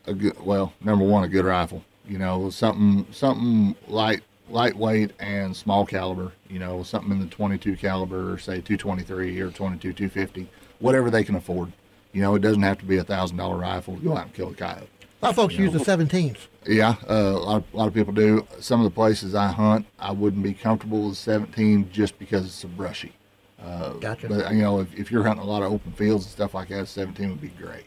[0.07, 1.83] a good well, number one, a good rifle.
[2.07, 6.31] You know, something something light lightweight and small caliber.
[6.49, 11.23] You know, something in the 22 caliber, or say 223 or 22 250, whatever they
[11.23, 11.71] can afford.
[12.13, 14.33] You know, it doesn't have to be a thousand dollar rifle to go out and
[14.33, 14.87] kill a coyote.
[15.21, 16.37] A lot of folks use the 17s.
[16.67, 18.45] Yeah, uh, a lot of, a lot of people do.
[18.59, 22.55] Some of the places I hunt, I wouldn't be comfortable with 17 just because it's
[22.55, 23.13] so brushy.
[23.61, 24.27] Uh, Gotcha.
[24.27, 26.69] But you know, if, if you're hunting a lot of open fields and stuff like
[26.69, 27.85] that, 17 would be great.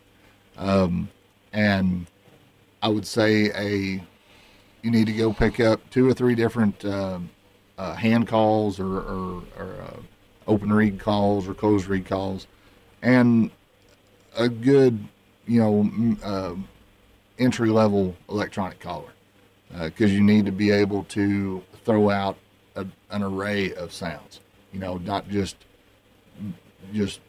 [0.56, 1.08] Um,
[1.52, 2.06] and
[2.82, 4.02] I would say a
[4.82, 7.30] you need to go pick up two or three different um
[7.78, 9.96] uh, hand calls or, or, or uh,
[10.48, 12.46] open reed calls or closed reed calls,
[13.02, 13.50] and
[14.36, 14.98] a good
[15.46, 16.54] you know uh,
[17.38, 19.10] entry level electronic collar
[19.84, 22.36] because you need to be able to throw out
[22.76, 24.40] a, an array of sounds.
[24.72, 25.56] You know, not just
[26.92, 27.20] just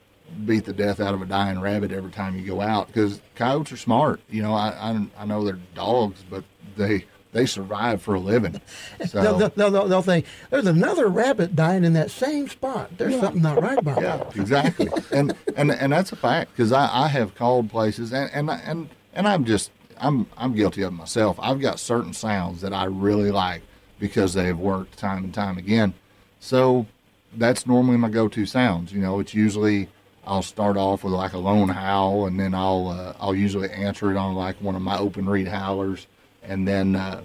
[0.46, 3.72] beat the death out of a dying rabbit every time you go out because coyotes
[3.72, 4.22] are smart.
[4.30, 6.44] You know, I, I I know they're dogs, but
[6.78, 8.60] they they survive for a living.
[9.08, 12.98] So They'll, they'll, they'll, they'll think there's another rabbit dying in that same spot.
[12.98, 14.36] There's something not right about yeah, that.
[14.36, 14.90] exactly.
[15.12, 18.90] and and and that's a fact because I, I have called places and and and
[19.14, 21.38] and I'm just I'm I'm guilty of it myself.
[21.42, 23.62] I've got certain sounds that I really like
[24.00, 25.94] because they have worked time and time again.
[26.40, 26.88] So
[27.36, 28.92] that's normally my go-to sounds.
[28.92, 29.88] You know, it's usually
[30.30, 34.12] I'll start off with like a lone howl, and then I'll uh, I'll usually answer
[34.12, 36.06] it on like one of my open reed howlers,
[36.44, 37.22] and then uh,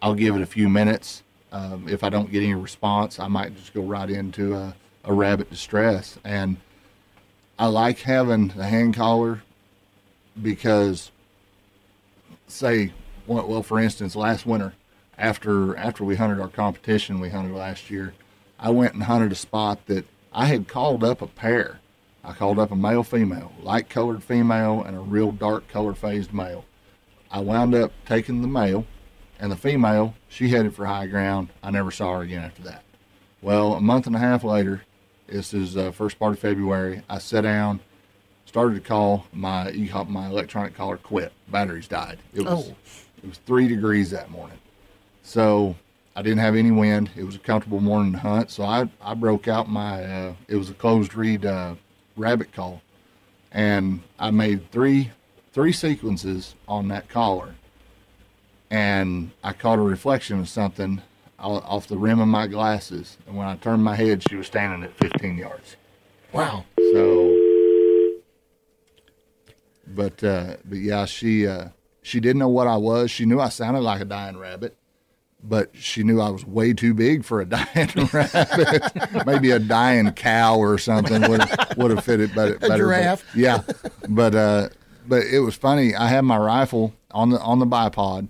[0.00, 1.24] I'll give it a few minutes.
[1.50, 5.12] Um, if I don't get any response, I might just go right into a, a
[5.12, 6.16] rabbit distress.
[6.22, 6.58] And
[7.58, 9.42] I like having the hand collar
[10.40, 11.10] because,
[12.46, 12.92] say,
[13.26, 14.74] well, for instance, last winter,
[15.18, 18.14] after after we hunted our competition we hunted last year,
[18.60, 21.80] I went and hunted a spot that I had called up a pair.
[22.24, 26.32] I called up a male female, light colored female, and a real dark color phased
[26.32, 26.64] male.
[27.30, 28.86] I wound up taking the male,
[29.38, 31.48] and the female, she headed for high ground.
[31.62, 32.82] I never saw her again after that.
[33.40, 34.82] Well, a month and a half later,
[35.28, 37.02] this is uh, first part of February.
[37.08, 37.80] I sat down,
[38.46, 39.70] started to call my
[40.08, 41.32] my electronic collar quit.
[41.48, 42.18] Batteries died.
[42.34, 42.74] It was Oh.
[43.22, 44.58] it was three degrees that morning,
[45.22, 45.76] so
[46.16, 47.10] I didn't have any wind.
[47.16, 48.50] It was a comfortable morning to hunt.
[48.50, 51.74] So I I broke out my uh, it was a closed reed uh,
[52.18, 52.82] rabbit call,
[53.52, 55.10] and I made three
[55.52, 57.54] three sequences on that collar,
[58.70, 61.02] and I caught a reflection of something
[61.38, 63.16] off the rim of my glasses.
[63.26, 65.76] And when I turned my head, she was standing at 15 yards.
[66.32, 66.64] Wow.
[66.92, 68.18] So,
[69.86, 71.68] but uh, but yeah, she uh,
[72.02, 73.10] she didn't know what I was.
[73.10, 74.76] She knew I sounded like a dying rabbit,
[75.42, 79.26] but she knew I was way too big for a dying rabbit.
[79.26, 81.42] Maybe a dying cow or something would
[81.76, 82.58] would have fitted better.
[82.58, 83.24] better but- giraffe.
[83.36, 83.62] yeah,
[84.08, 84.68] but uh,
[85.06, 85.94] but it was funny.
[85.94, 88.28] I had my rifle on the on the bipod,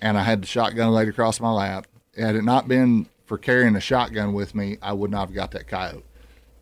[0.00, 1.86] and I had the shotgun laid across my lap.
[2.16, 5.50] Had it not been for carrying a shotgun with me, I would not have got
[5.52, 6.04] that coyote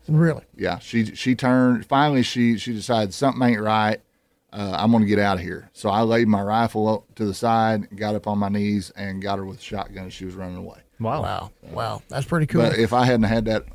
[0.07, 0.43] Really.
[0.55, 1.85] yeah, she she turned.
[1.85, 4.01] Finally, she she decided something ain't right.
[4.53, 5.69] Uh, I'm gonna get out of here.
[5.73, 9.19] So I laid my rifle up to the side, got up on my knees, and
[9.21, 10.11] got her with a shotgun.
[10.11, 10.79] She was running away.
[10.99, 11.23] Wow.
[11.23, 11.51] Wow.
[11.71, 12.01] Wow.
[12.07, 12.61] That's pretty cool.
[12.61, 13.65] But if I hadn't had that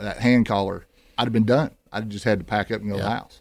[0.00, 0.86] that hand collar,
[1.18, 1.72] I'd have been done.
[1.92, 3.40] I'd just had to pack up and go to the house.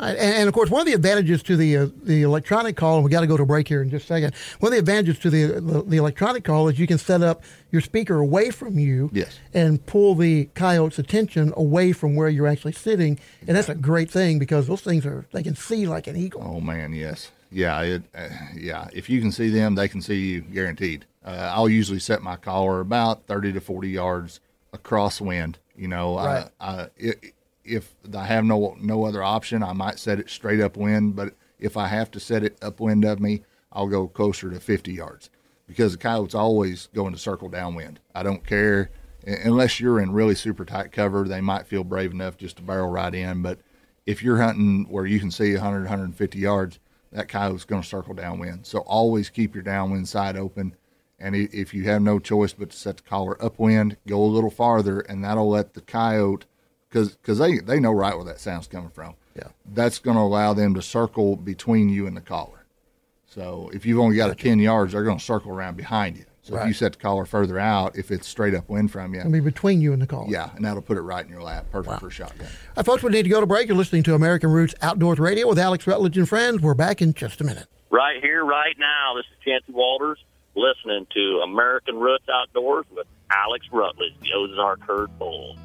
[0.00, 2.96] Uh, And, and of course, one of the advantages to the uh, the electronic call,
[2.96, 4.34] and we got to go to break here in just a second.
[4.60, 7.42] One of the advantages to the, the the electronic call is you can set up
[7.70, 9.38] your speaker away from you, Yes.
[9.54, 14.10] and pull the coyote's attention away from where you're actually sitting, and that's a great
[14.10, 16.42] thing because those things are they can see like an eagle.
[16.44, 18.88] Oh man, yes, yeah, it, uh, yeah.
[18.92, 21.04] If you can see them, they can see you, guaranteed.
[21.24, 24.40] Uh, I'll usually set my collar about thirty to forty yards
[24.72, 25.58] across wind.
[25.76, 26.46] You know, Right.
[26.60, 27.32] I, I, i-
[27.64, 31.16] if I have no no other option, I might set it straight upwind.
[31.16, 33.42] But if I have to set it upwind of me,
[33.72, 35.30] I'll go closer to fifty yards
[35.66, 38.00] because the coyote's always going to circle downwind.
[38.14, 38.90] I don't care
[39.26, 41.28] unless you're in really super tight cover.
[41.28, 43.60] They might feel brave enough just to barrel right in, but
[44.06, 46.78] if you're hunting where you can see 100, 150 yards,
[47.12, 48.66] that coyote's going to circle downwind.
[48.66, 50.74] So always keep your downwind side open.
[51.18, 54.50] And if you have no choice but to set the collar upwind, go a little
[54.50, 56.46] farther, and that'll let the coyote,
[56.90, 59.14] because they, they know right where that sound's coming from.
[59.36, 59.48] Yeah.
[59.72, 62.64] That's going to allow them to circle between you and the collar.
[63.26, 66.24] So if you've only got a 10 yards, they're going to circle around behind you.
[66.42, 69.20] So if you set the collar further out, if it's straight up wind from you,
[69.20, 70.26] It'll be between you and the call.
[70.28, 71.66] yeah, and that'll put it right in your lap.
[71.70, 72.48] Perfect for a shotgun.
[72.76, 73.68] Uh, folks, we need to go to break.
[73.68, 76.60] You're listening to American Roots Outdoors Radio with Alex Rutledge and friends.
[76.60, 77.66] We're back in just a minute.
[77.90, 80.18] Right here, right now, this is Chancey Walters
[80.56, 85.56] listening to American Roots Outdoors with Alex Rutledge, the Ozark Herd Bull.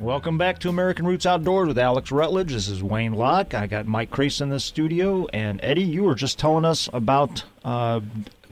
[0.00, 2.52] Welcome back to American Roots Outdoors with Alex Rutledge.
[2.52, 3.54] This is Wayne Locke.
[3.54, 7.42] I got Mike Crease in the studio, and Eddie, you were just telling us about
[7.64, 8.00] uh,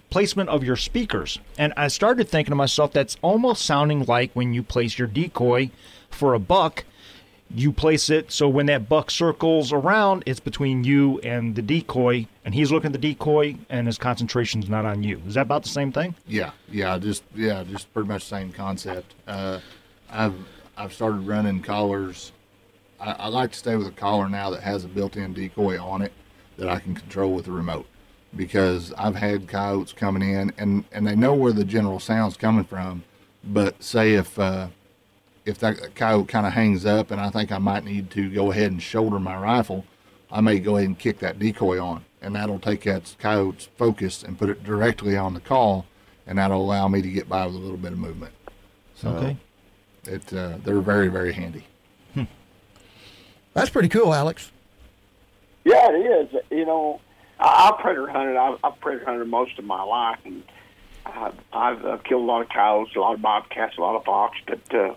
[0.09, 4.55] placement of your speakers, and I started thinking to myself, that's almost sounding like when
[4.55, 5.71] you place your decoy
[6.09, 6.85] for a buck.
[7.55, 12.27] You place it so when that buck circles around, it's between you and the decoy,
[12.47, 15.21] and he's looking at the decoy, and his concentration's not on you.
[15.29, 16.15] Is that about the same thing?
[16.27, 19.15] Yeah, yeah, just yeah, just pretty much the same concept.
[19.29, 19.61] Uh,
[20.11, 20.35] I've
[20.77, 22.33] I've started running collars.
[23.01, 26.03] I, I like to stay with a collar now that has a built-in decoy on
[26.03, 26.13] it
[26.59, 27.87] that I can control with the remote
[28.37, 32.65] because I've had coyotes coming in and and they know where the general sound's coming
[32.65, 33.05] from,
[33.45, 34.69] but say if uh,
[35.45, 38.51] if that coyote kind of hangs up and I think I might need to go
[38.51, 39.85] ahead and shoulder my rifle,
[40.31, 44.23] I may go ahead and kick that decoy on, and that'll take that coyote's focus
[44.23, 45.87] and put it directly on the call,
[46.27, 48.33] and that'll allow me to get by with a little bit of movement.
[48.95, 49.37] So, Okay.
[50.07, 51.65] It uh, they're very very handy.
[53.55, 54.51] That's pretty cool, Alex.
[55.65, 56.43] Yeah, it is.
[56.51, 57.01] You know,
[57.39, 58.37] I, I've predator hunted.
[58.37, 60.43] I've, I've predator hunted most of my life, and
[61.07, 64.05] I've, I've uh, killed a lot of coyotes, a lot of bobcats, a lot of
[64.05, 64.37] fox.
[64.47, 64.95] But uh,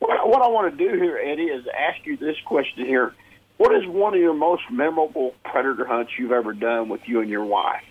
[0.00, 3.14] what, what I want to do here, Eddie, is ask you this question here:
[3.56, 7.30] What is one of your most memorable predator hunts you've ever done with you and
[7.30, 7.84] your wife?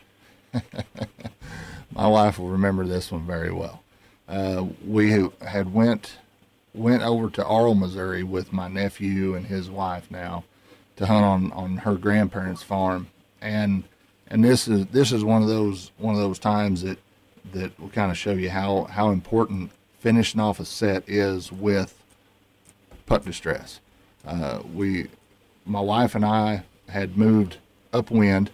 [1.95, 3.81] My wife will remember this one very well.
[4.27, 6.17] Uh, we had went
[6.73, 10.43] went over to Arles, Missouri, with my nephew and his wife now
[10.95, 13.07] to hunt on, on her grandparents' farm,
[13.41, 13.83] and
[14.27, 16.99] and this is this is one of those one of those times that
[17.53, 22.01] that will kind of show you how how important finishing off a set is with
[23.05, 23.79] pup distress.
[24.25, 25.07] Uh, we,
[25.65, 27.57] my wife and I, had moved
[27.93, 28.51] upwind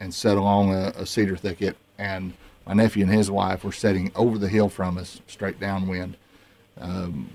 [0.00, 2.32] and set along a, a cedar thicket, and
[2.66, 6.16] my nephew and his wife were setting over the hill from us, straight downwind.
[6.80, 7.30] Um,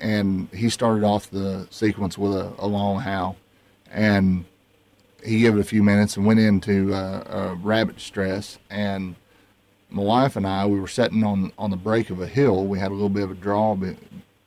[0.00, 3.36] and he started off the sequence with a, a long howl,
[3.90, 4.44] and
[5.24, 8.58] he gave it a few minutes and went into uh, rabbit stress.
[8.70, 9.16] And
[9.90, 12.66] my wife and I, we were sitting on on the break of a hill.
[12.66, 13.76] We had a little bit of a draw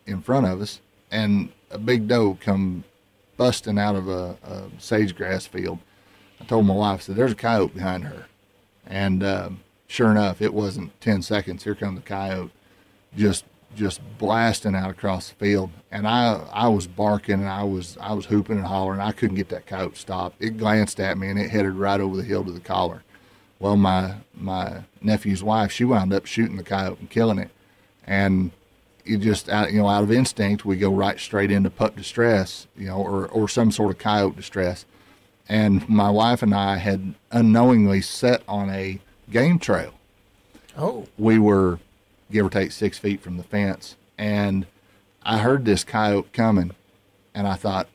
[0.06, 0.82] in front of us,
[1.12, 2.84] and a big doe come
[3.38, 5.80] busting out of a, a sage grass field.
[6.42, 8.26] I told my wife, I said, "There's a coyote behind her,"
[8.86, 9.50] and uh,
[9.88, 11.64] sure enough, it wasn't ten seconds.
[11.64, 12.52] Here comes the coyote,
[13.16, 17.98] just just blasting out across the field, and I I was barking and I was
[18.02, 19.00] I was hooping and hollering.
[19.00, 20.42] I couldn't get that coyote stopped.
[20.42, 23.04] It glanced at me and it headed right over the hill to the collar.
[23.60, 27.52] Well, my my nephew's wife she wound up shooting the coyote and killing it,
[28.06, 28.52] and
[29.06, 32.68] you just out you know out of instinct we go right straight into pup distress,
[32.76, 34.86] you know, or or some sort of coyote distress.
[35.48, 39.00] And my wife and I had unknowingly set on a
[39.32, 39.96] game trail.
[40.78, 41.80] Oh, we were
[42.32, 43.96] give or take six feet from the fence.
[44.18, 44.66] And
[45.24, 46.72] I heard this coyote coming,
[47.34, 47.88] and I thought,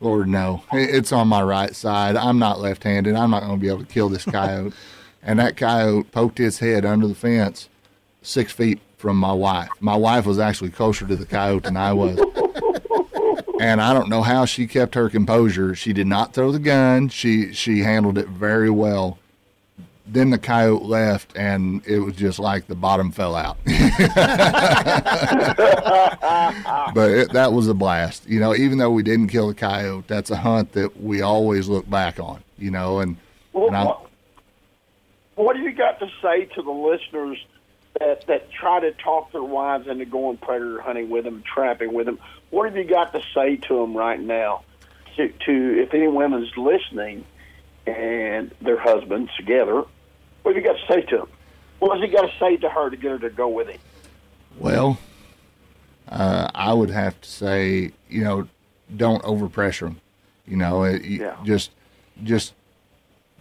[0.00, 2.16] Lord, no, it's on my right side.
[2.16, 3.14] I'm not left handed.
[3.14, 4.74] I'm not going to be able to kill this coyote.
[5.22, 7.68] and that coyote poked his head under the fence
[8.22, 9.68] six feet from my wife.
[9.80, 12.18] My wife was actually closer to the coyote than I was.
[13.60, 15.74] and I don't know how she kept her composure.
[15.74, 17.08] She did not throw the gun.
[17.08, 19.18] She she handled it very well
[20.12, 23.56] then the coyote left, and it was just like the bottom fell out.
[26.94, 28.28] but it, that was a blast.
[28.28, 31.68] You know, even though we didn't kill the coyote, that's a hunt that we always
[31.68, 32.42] look back on.
[32.58, 33.16] You know, and,
[33.52, 34.06] well, and what,
[35.34, 37.38] what do you got to say to the listeners
[37.98, 42.06] that that try to talk their wives into going predator hunting with them, trapping with
[42.06, 42.18] them?
[42.50, 44.64] What have you got to say to them right now?
[45.16, 47.26] To, to if any women's listening
[47.86, 49.84] and their husbands together
[50.42, 51.28] what have you got to say to him?
[51.78, 53.80] What has he got to say to her to get her to go with him?
[54.58, 54.98] Well,
[56.08, 58.48] uh, I would have to say, you know,
[58.96, 60.00] don't overpressure them.
[60.46, 61.36] You know, it, yeah.
[61.44, 61.70] just,
[62.24, 62.54] just,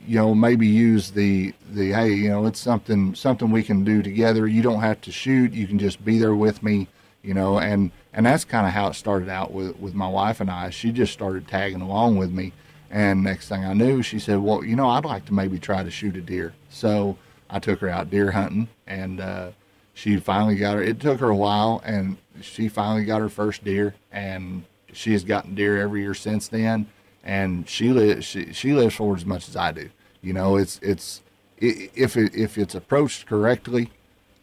[0.07, 4.01] you know, maybe use the the hey, you know, it's something something we can do
[4.01, 4.47] together.
[4.47, 5.51] You don't have to shoot.
[5.51, 6.87] You can just be there with me.
[7.21, 10.39] You know, and and that's kind of how it started out with with my wife
[10.39, 10.71] and I.
[10.71, 12.53] She just started tagging along with me
[12.91, 15.81] and next thing I knew, she said, "Well, you know, I'd like to maybe try
[15.81, 17.17] to shoot a deer." So
[17.49, 19.51] I took her out deer hunting, and uh,
[19.93, 20.81] she finally got her.
[20.81, 25.23] It took her a while, and she finally got her first deer, and she has
[25.23, 26.87] gotten deer every year since then.
[27.23, 29.89] And she lives she, she lives for as much as I do.
[30.23, 31.21] You know, it's it's
[31.57, 33.91] if it, if it's approached correctly,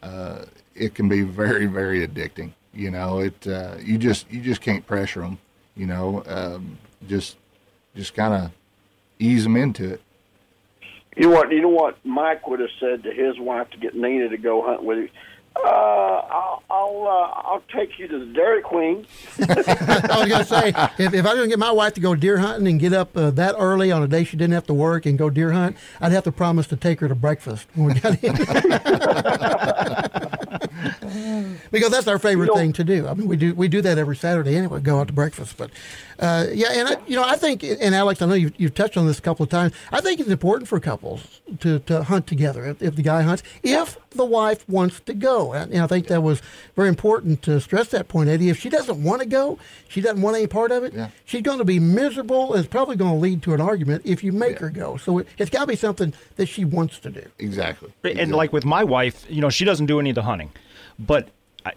[0.02, 2.52] uh, it can be very very addicting.
[2.72, 5.38] You know, it uh, you just you just can't pressure them.
[5.74, 7.36] You know, um, just
[7.96, 8.50] just kind of
[9.18, 10.02] ease them into it.
[11.18, 11.50] You know what?
[11.50, 14.62] You know what Mike would have said to his wife to get Nina to go
[14.62, 15.08] hunt with him.
[15.56, 19.04] Uh, I'll I'll, uh, I'll take you to the Dairy Queen.
[19.40, 20.68] I was gonna say
[20.98, 23.30] if, if I didn't get my wife to go deer hunting and get up uh,
[23.32, 26.12] that early on a day she didn't have to work and go deer hunt, I'd
[26.12, 28.36] have to promise to take her to breakfast when we got in.
[31.70, 33.06] because that's our favorite you know, thing to do.
[33.06, 34.80] I mean, we do we do that every Saturday anyway.
[34.80, 35.70] Go out to breakfast, but
[36.18, 38.96] uh, yeah, and I, you know, I think, and Alex, I know you've, you've touched
[38.96, 39.72] on this a couple of times.
[39.92, 43.42] I think it's important for couples to, to hunt together if, if the guy hunts,
[43.62, 45.52] if the wife wants to go.
[45.52, 46.42] And, and I think that was
[46.76, 48.48] very important to stress that point, Eddie.
[48.48, 50.94] If she doesn't want to go, she doesn't want any part of it.
[50.94, 51.10] Yeah.
[51.24, 52.54] She's going to be miserable.
[52.54, 54.60] And It's probably going to lead to an argument if you make yeah.
[54.60, 54.96] her go.
[54.96, 57.24] So it, has got to be something that she wants to do.
[57.38, 57.92] Exactly.
[58.04, 58.34] And exactly.
[58.34, 60.50] like with my wife, you know, she doesn't do any of the hunting,
[60.98, 61.28] but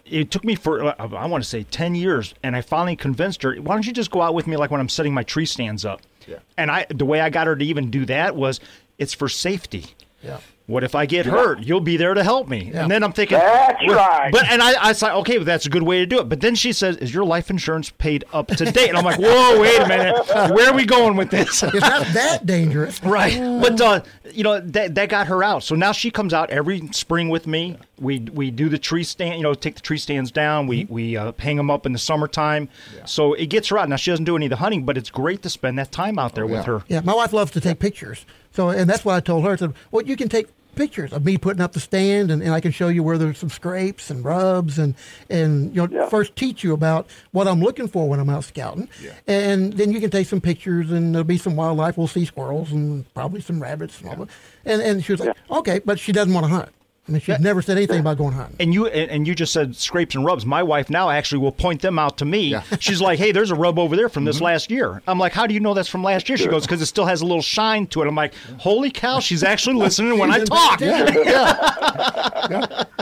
[0.06, 3.44] it took me for uh, I want to say ten years, and I finally convinced
[3.44, 3.56] her.
[3.56, 5.86] Why don't you just go out with me, like when I'm setting my tree stands
[5.86, 6.02] up?
[6.28, 6.40] Yeah.
[6.58, 8.60] And I, the way I got her to even do that was,
[8.98, 9.88] it's for safety.
[10.24, 10.40] Yeah.
[10.72, 11.60] What if I get hurt?
[11.64, 12.72] You'll be there to help me.
[12.74, 12.84] Yeah.
[12.84, 14.32] And then I'm thinking, That's well, right.
[14.32, 16.30] But and I, I said, okay, well, that's a good way to do it.
[16.30, 19.20] But then she says, "Is your life insurance paid up to date?" And I'm like,
[19.20, 20.16] "Whoa, wait a minute,
[20.54, 23.04] where are we going with this?" It's not that dangerous.
[23.04, 23.40] Right.
[23.40, 24.02] But uh,
[24.34, 25.64] you know that that got her out.
[25.64, 27.78] So now she comes out every spring with me.
[28.00, 29.36] We we do the tree stand.
[29.36, 30.68] You know, take the tree stands down.
[30.68, 32.70] We we uh, hang them up in the summertime.
[33.06, 33.90] So it gets her out.
[33.90, 36.18] Now she doesn't do any of the hunting, but it's great to spend that time
[36.20, 36.64] out there with yeah.
[36.64, 36.84] her.
[36.88, 38.26] Yeah, my wife loves to take pictures.
[38.54, 39.52] So, and that's what I told her.
[39.52, 42.54] I said, well, you can take pictures of me putting up the stand, and, and
[42.54, 44.96] I can show you where there's some scrapes and rubs, and
[45.30, 46.10] and you know, Yeah.
[46.10, 48.90] first teach you about what I'm looking for when I'm out scouting,
[49.28, 51.98] and then you can take some pictures, and there'll be some wildlife.
[51.98, 54.30] We'll see squirrels and probably some rabbits and all that.
[54.66, 56.70] And and she was like, okay, but she doesn't want to hunt.
[57.08, 58.58] I mean, she's never said anything about going hunting.
[58.60, 60.46] And you and, and you just said scrapes and rubs.
[60.46, 62.50] My wife now actually will point them out to me.
[62.50, 62.62] Yeah.
[62.80, 64.46] She's like, "Hey, there's a rub over there from this mm-hmm.
[64.46, 66.80] last year." I'm like, "How do you know that's from last year?" She goes, "Because
[66.80, 70.20] it still has a little shine to it." I'm like, "Holy cow, she's actually listening
[70.20, 70.80] when I She's talk."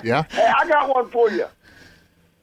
[0.01, 0.23] Yeah.
[0.29, 1.45] Hey, I got one for you.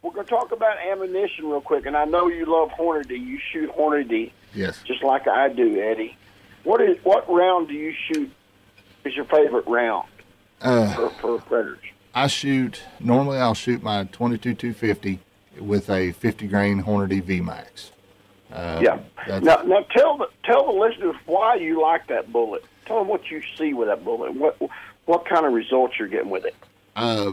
[0.02, 3.18] We're going to talk about ammunition real quick, and I know you love Hornady.
[3.18, 4.80] You shoot Hornady Yes.
[4.84, 6.16] just like I do, Eddie.
[6.64, 8.30] What is what round do you shoot?
[9.04, 10.06] Is your favorite round
[10.60, 11.78] Uh, for, for predators?
[12.14, 13.38] I shoot normally.
[13.38, 15.20] I'll shoot my 22 250
[15.60, 17.90] with a 50 grain Hornady VMAX.
[18.52, 19.00] Uh, yeah.
[19.40, 22.64] Now, now tell the tell the listeners why you like that bullet.
[22.86, 24.34] Tell them what you see with that bullet.
[24.34, 24.56] What
[25.04, 26.54] what kind of results you're getting with it.
[26.94, 27.32] Uh,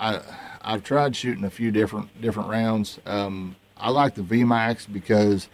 [0.00, 0.20] I
[0.62, 2.98] I've tried shooting a few different different rounds.
[3.06, 5.48] Um, I like the V Max because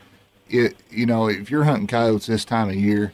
[0.49, 3.13] it you know if you're hunting coyotes this time of year,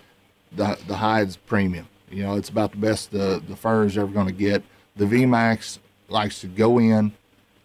[0.53, 1.89] the the hide's premium.
[2.11, 4.63] You know it's about the best the the fur is ever going to get.
[4.97, 5.79] The VMAX
[6.09, 7.13] likes to go in,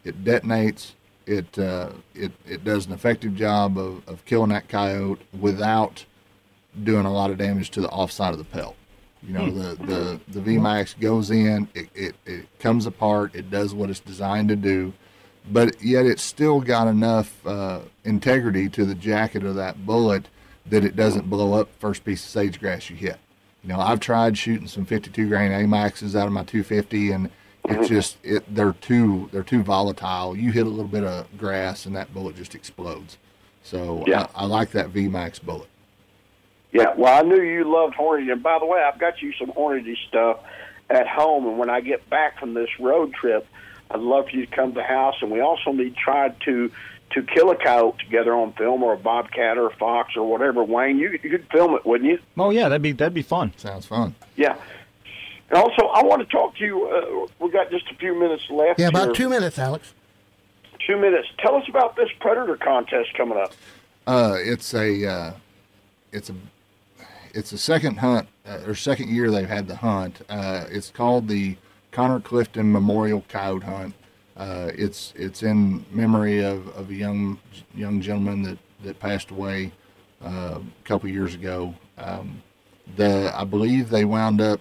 [0.03, 0.93] it detonates,
[1.25, 6.05] it uh, it it does an effective job of, of killing that coyote without
[6.83, 8.75] doing a lot of damage to the offside of the pelt.
[9.23, 13.73] You know, the, the, the VMAX goes in, it, it, it comes apart, it does
[13.73, 14.93] what it's designed to do,
[15.51, 20.27] but yet it's still got enough uh, integrity to the jacket of that bullet
[20.65, 23.19] that it doesn't blow up first piece of sagegrass you hit.
[23.63, 27.29] You know, I've tried shooting some 52 grain AMAXs out of my 250, and
[27.65, 27.85] it's mm-hmm.
[27.85, 30.35] just it they're too they're too volatile.
[30.35, 33.17] You hit a little bit of grass, and that bullet just explodes.
[33.63, 34.27] So Yeah.
[34.35, 35.67] I, I like that VMAX bullet.
[36.71, 39.51] Yeah, well, I knew you loved Hornady, and by the way, I've got you some
[39.51, 40.39] Hornady stuff
[40.89, 41.45] at home.
[41.45, 43.45] And when I get back from this road trip,
[43.89, 45.15] I'd love for you to come to the house.
[45.21, 46.71] And we also need to try to
[47.13, 50.63] to kill a coyote together on film, or a bobcat, or a fox, or whatever.
[50.63, 52.19] Wayne, you you could film it, wouldn't you?
[52.37, 53.53] Oh yeah, that'd be that'd be fun.
[53.57, 54.15] Sounds fun.
[54.35, 54.57] Yeah.
[55.49, 56.87] And also, I want to talk to you.
[56.87, 58.79] Uh, we got just a few minutes left.
[58.79, 59.13] Yeah, about here.
[59.13, 59.93] two minutes, Alex.
[60.87, 61.27] Two minutes.
[61.39, 63.51] Tell us about this predator contest coming up.
[64.07, 65.33] Uh, it's a uh,
[66.11, 66.35] it's a
[67.33, 70.21] it's a second hunt uh, or second year they've had the hunt.
[70.29, 71.57] Uh, it's called the
[71.91, 73.93] Connor Clifton Memorial Coyote Hunt.
[74.41, 77.37] Uh, it's it's in memory of, of a young
[77.75, 79.71] young gentleman that, that passed away
[80.25, 81.75] uh, a couple years ago.
[81.99, 82.41] Um,
[82.95, 84.59] the I believe they wound up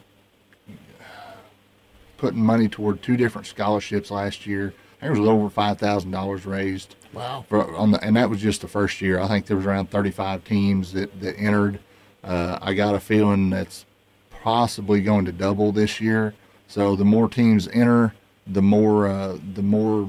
[2.18, 4.74] putting money toward two different scholarships last year.
[5.00, 6.96] There was over five thousand dollars raised.
[7.14, 7.46] Wow.
[7.48, 9.18] For, on the, and that was just the first year.
[9.18, 11.80] I think there was around 35 teams that, that entered.
[12.22, 13.84] Uh, I got a feeling that's
[14.30, 16.34] possibly going to double this year.
[16.68, 18.14] So the more teams enter,
[18.46, 20.08] the more uh, the more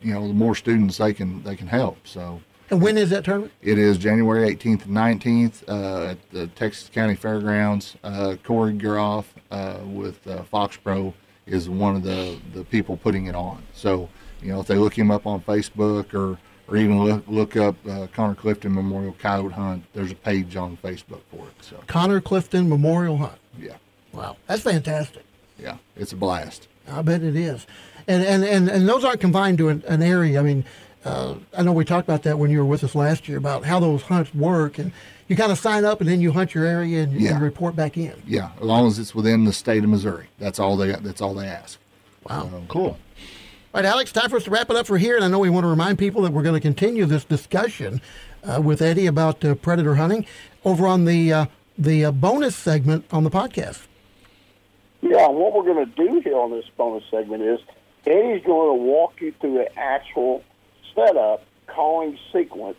[0.00, 1.98] you know the more students they can they can help.
[2.06, 2.40] So
[2.70, 3.52] And when is that tournament?
[3.60, 7.96] it is January 18th and 19th uh, at the Texas County Fairgrounds.
[8.02, 11.12] Uh, Corey Groff uh, with uh, Fox Pro
[11.46, 13.62] is one of the, the people putting it on.
[13.74, 14.08] So,
[14.40, 16.38] you know, if they look him up on Facebook or,
[16.68, 20.76] or even look, look up uh, Connor Clifton Memorial Coyote Hunt, there's a page on
[20.78, 21.54] Facebook for it.
[21.60, 23.38] So, Connor Clifton Memorial Hunt.
[23.60, 23.76] yeah,
[24.12, 25.24] Wow, that's fantastic.
[25.58, 26.68] yeah, it's a blast.
[26.90, 27.66] I bet it is.
[28.08, 30.38] And and, and, and those aren't confined to an, an area.
[30.40, 30.64] I mean,
[31.04, 33.64] uh, I know we talked about that when you were with us last year about
[33.64, 34.78] how those hunts work.
[34.78, 34.92] And
[35.28, 37.32] you kind of sign up and then you hunt your area and, Yeah.
[37.34, 38.12] and report back in.
[38.26, 41.34] Yeah, as long as it's within the state of Missouri, that's all they that's all
[41.34, 41.78] they ask.
[42.28, 42.50] Wow.
[42.68, 42.98] Cool.
[43.74, 45.16] All right, Alex, time for us to wrap it up for here.
[45.16, 48.02] And I know we want to remind people that we're going to continue this discussion
[48.44, 50.26] uh, with Eddie about uh, predator hunting
[50.64, 51.46] over on the uh,
[51.78, 53.86] the uh, bonus segment on the podcast.
[55.02, 57.58] Yeah, what we're going to do here on this bonus segment is
[58.06, 60.42] Eddie's going to walk you through the actual
[60.94, 62.78] setup, calling sequence,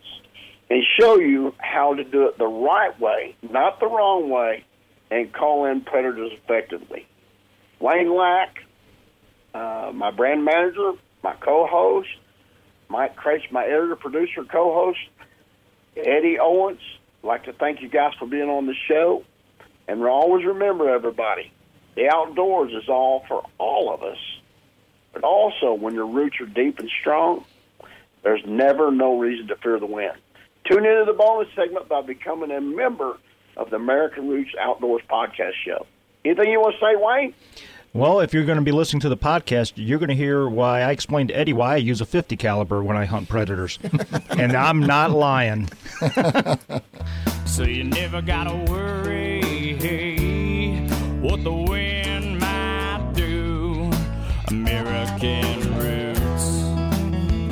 [0.70, 4.64] and show you how to do it the right way, not the wrong way,
[5.12, 7.06] and call in predators effectively.
[7.80, 8.64] Wayne Lack,
[9.54, 10.94] uh, my brand manager,
[11.24, 12.10] my co-host,
[12.90, 15.00] Mike Craich, my editor, producer, co-host,
[15.98, 16.82] Eddie Owens.
[17.24, 19.24] I'd like to thank you guys for being on the show.
[19.88, 21.52] And always remember, everybody,
[21.96, 24.18] The outdoors is all for all of us.
[25.14, 27.46] But also, when your roots are deep and strong,
[28.24, 30.18] there's never no reason to fear the wind.
[30.66, 33.18] Tune into the bonus segment by becoming a member
[33.58, 35.86] of the American Roots Outdoors podcast show.
[36.26, 37.34] Anything you want to say, Wayne?
[37.94, 40.82] Well, if you're going to be listening to the podcast, you're going to hear why
[40.82, 43.78] I explained to Eddie why I use a 50 caliber when I hunt predators,
[44.32, 45.70] and I'm not lying.
[47.54, 49.23] So you never gotta worry
[51.24, 53.90] what the wind might do.
[54.50, 56.20] American Roots.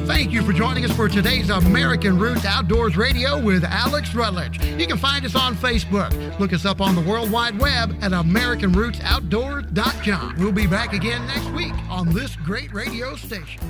[0.06, 4.62] Thank you for joining us for today's American Roots Outdoors Radio with Alex Rutledge.
[4.78, 6.38] You can find us on Facebook.
[6.38, 10.36] Look us up on the World Wide Web at AmericanRootsOutdoors.com.
[10.38, 13.62] We'll be back again next week on this great radio station.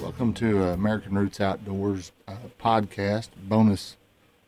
[0.00, 3.96] Welcome to uh, American Roots Outdoors uh, podcast bonus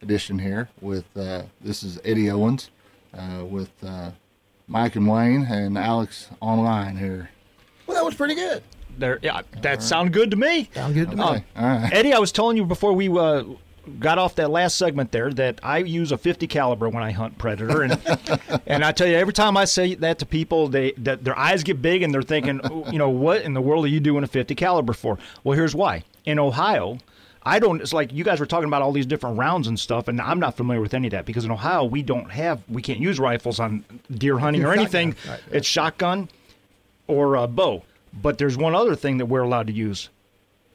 [0.03, 2.71] edition here with uh, this is Eddie Owens
[3.17, 4.11] uh, with uh,
[4.67, 7.31] Mike and Wayne and Alex online here.
[7.87, 8.63] Well, that was pretty good.
[8.97, 10.71] There, yeah, that sounded good to me.
[10.73, 11.23] Sound good to me.
[11.23, 11.93] Okay, all right.
[11.93, 13.43] Eddie, I was telling you before we uh,
[13.99, 17.37] got off that last segment there that I use a 50 caliber when I hunt
[17.37, 18.01] predator, and
[18.67, 21.65] and I tell you every time I say that to people, they that their eyes
[21.65, 24.23] get big and they're thinking, "Oh, you know, what in the world are you doing
[24.25, 25.19] a 50 caliber for?
[25.43, 26.05] Well, here's why.
[26.25, 26.99] In Ohio.
[27.47, 27.81] I don't.
[27.81, 30.41] It's like you guys were talking about all these different rounds and stuff, and I'm
[30.41, 33.19] not familiar with any of that because in Ohio we don't have, we can't use
[33.19, 35.15] rifles on deer hunting or anything.
[35.29, 36.29] right, It's shotgun
[37.07, 37.83] or a bow.
[38.15, 40.09] But there's one other thing that we're allowed to use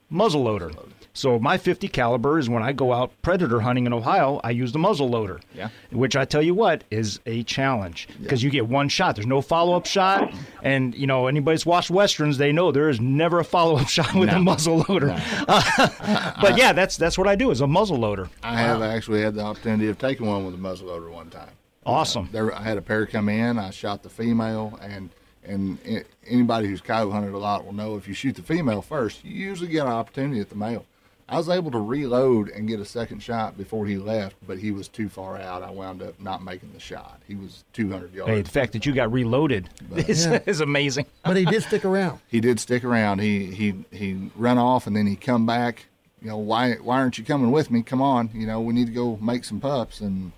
[0.09, 0.71] muzzle loader.
[1.19, 4.71] So my 50 caliber is when I go out predator hunting in Ohio, I use
[4.71, 5.41] the muzzle loader.
[5.53, 5.67] Yeah.
[5.91, 9.15] Which I tell you what is a challenge because you get one shot.
[9.15, 13.01] There's no follow up shot, and you know anybody's watched westerns, they know there is
[13.01, 15.07] never a follow up shot with a muzzle loader.
[15.47, 18.29] but yeah, that's that's what I do is a muzzle loader.
[18.41, 21.51] I have actually had the opportunity of taking one with a muzzleloader one time.
[21.85, 22.29] Awesome.
[22.31, 23.59] There, I had a pair come in.
[23.59, 25.09] I shot the female, and
[25.43, 28.81] and i anybody who's coyote hunted a lot will know if you shoot the female
[28.81, 30.85] first, you usually get an opportunity at the male.
[31.31, 34.71] I was able to reload and get a second shot before he left, but he
[34.71, 35.61] was too far out.
[35.61, 37.21] I wound up not making the shot.
[37.27, 38.29] He was 200 yards.
[38.31, 40.39] Hey, the fact that you got reloaded is, Yeah.
[40.47, 41.05] is amazing.
[41.23, 42.19] But he did stick around.
[42.27, 43.19] he did stick around.
[43.19, 45.85] He he he run off and then he come back.
[46.21, 47.83] You know why why aren't you coming with me?
[47.83, 50.31] Come on, you know we need to go make some pups and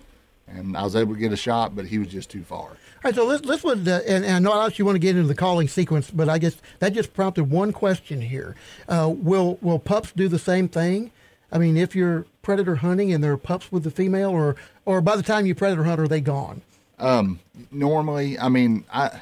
[0.46, 2.76] and I was able to get a shot, but he was just too far.
[3.04, 5.00] All right, so this, this would, uh, and, and I know Alex, you want to
[5.00, 8.54] get into the calling sequence, but I guess that just prompted one question here.
[8.88, 11.10] Uh, will will pups do the same thing?
[11.50, 15.00] I mean, if you're predator hunting and there are pups with the female, or or
[15.00, 16.62] by the time you predator hunt, are they gone?
[17.72, 19.20] Normally, I mean I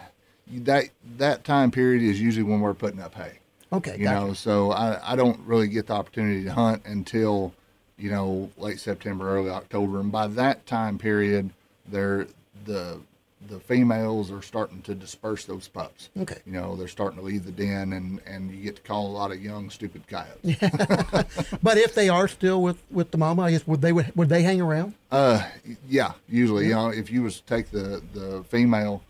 [0.53, 3.39] that that time period is usually when we're putting up hay.
[3.73, 4.27] Okay, You gotcha.
[4.27, 7.55] know, so I, I don't really get the opportunity to hunt until,
[7.97, 10.01] you know, late September, early October.
[10.01, 11.51] And by that time period,
[11.87, 12.27] they're
[12.65, 13.01] the
[13.49, 16.11] the females are starting to disperse those pups.
[16.19, 16.39] Okay.
[16.45, 19.13] You know, they're starting to leave the den and, and you get to call a
[19.13, 20.57] lot of young, stupid coyotes.
[21.63, 24.29] But if they are still with, with the mama, I guess would they would, would
[24.29, 24.95] they hang around?
[25.11, 25.43] Uh,
[25.89, 29.03] yeah, usually, you know, if you was to take the, the female,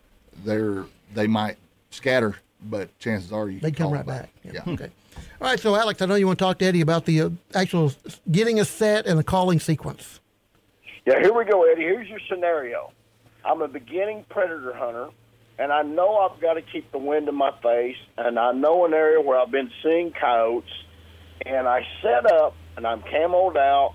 [0.45, 1.57] they're, they might
[1.91, 4.31] scatter, but chances are you They'd come right them back.
[4.45, 4.63] Yeah.
[4.67, 4.91] Okay.
[5.41, 5.59] All right.
[5.59, 7.93] So Alex, I know you want to talk to Eddie about the uh, actual
[8.31, 10.21] getting a set and the calling sequence.
[11.07, 11.83] Yeah, here we go, Eddie.
[11.83, 12.93] Here's your scenario.
[13.45, 15.09] I'm a beginning predator hunter,
[15.59, 18.85] and I know I've got to keep the wind in my face, and I know
[18.85, 20.71] an area where I've been seeing coyotes,
[21.45, 23.95] and I set up, and I'm camoed out,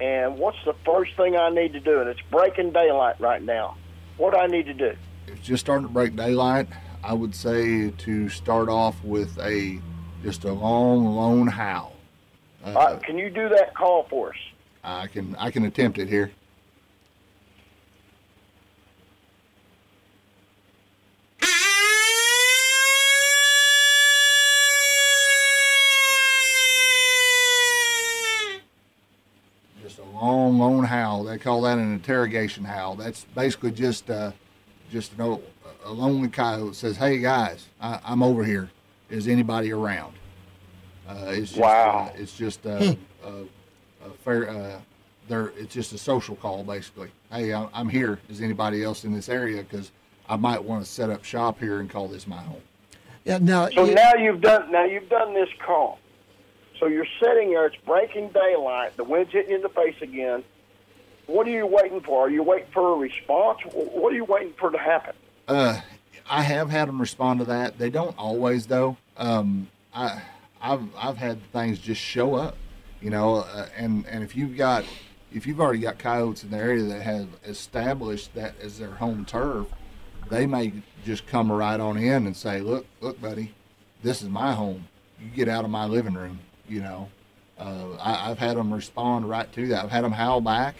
[0.00, 2.00] and what's the first thing I need to do?
[2.00, 3.76] And it's breaking daylight right now.
[4.16, 4.96] What do I need to do?
[5.26, 6.68] it's just starting to break daylight,
[7.02, 9.80] I would say to start off with a
[10.22, 11.94] just a long, lone howl.
[12.64, 14.36] Uh, right, can you do that call for us?
[14.84, 16.30] I can I can attempt it here.
[30.20, 31.24] Just a long, lone howl.
[31.24, 32.94] They call that an interrogation howl.
[32.96, 34.32] That's basically just uh,
[34.90, 35.42] just an old,
[35.84, 38.70] a lonely coyote says, "Hey guys, I, I'm over here.
[39.08, 40.14] Is anybody around?"
[41.08, 42.12] Uh, it's just, Wow.
[42.14, 42.94] Uh, it's just uh,
[43.24, 43.28] a,
[44.04, 44.48] a fair.
[44.50, 44.80] Uh,
[45.28, 47.10] there, it's just a social call basically.
[47.32, 48.18] Hey, I- I'm here.
[48.28, 49.62] Is anybody else in this area?
[49.62, 49.90] Because
[50.28, 52.60] I might want to set up shop here and call this my home.
[53.24, 53.38] Yeah.
[53.40, 53.68] Now.
[53.70, 55.98] So you- now you've done now you've done this call.
[56.80, 57.66] So you're sitting there.
[57.66, 58.96] It's breaking daylight.
[58.96, 60.42] The wind's hitting you in the face again.
[61.26, 62.26] What are you waiting for?
[62.26, 63.60] Are you waiting for a response?
[63.72, 65.14] What are you waiting for to happen?
[65.46, 65.80] Uh,
[66.28, 67.78] I have had them respond to that.
[67.78, 68.96] They don't always though.
[69.18, 70.22] Um, I,
[70.60, 72.56] I've I've had things just show up,
[73.00, 73.36] you know.
[73.36, 74.84] Uh, and and if you've got
[75.32, 79.24] if you've already got coyotes in the area that have established that as their home
[79.24, 79.66] turf,
[80.30, 80.72] they may
[81.04, 83.52] just come right on in and say, "Look, look, buddy,
[84.02, 84.88] this is my home.
[85.20, 86.40] You get out of my living room."
[86.70, 87.08] You know,
[87.58, 89.84] uh, I, I've had them respond right to that.
[89.84, 90.76] I've had them howl back,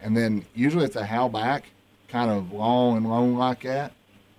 [0.00, 1.64] and then usually it's a howl back,
[2.08, 3.92] kind of long and long like that,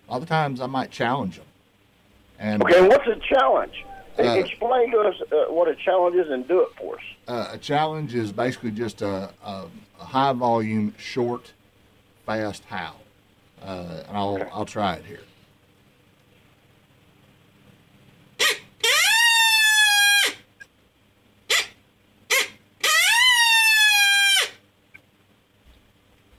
[0.09, 1.45] Other times I might challenge them.
[2.39, 3.83] And Okay, what's a challenge?
[4.17, 7.01] Uh, Explain to us uh, what a challenge is and do it for us.
[7.27, 9.65] uh, a challenge is basically just a, a,
[9.99, 11.51] a high volume, short,
[12.25, 13.01] fast howl.
[13.61, 15.19] Uh, and I'll I'll try it here.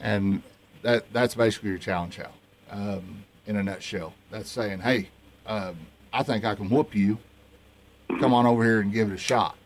[0.07, 0.43] And
[0.83, 2.33] that that's basically your challenge howl.
[2.71, 5.09] Um, in a nutshell, that's saying, hey,
[5.47, 5.77] um,
[6.13, 7.19] I think I can whoop you.
[8.19, 9.57] Come on over here and give it a shot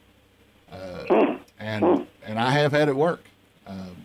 [1.61, 3.23] and and I have had it work.
[3.67, 4.05] Um,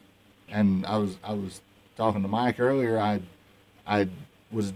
[0.50, 1.62] and I was I was
[1.96, 3.00] talking to Mike earlier.
[3.00, 3.22] I
[3.88, 4.10] I
[4.52, 4.74] was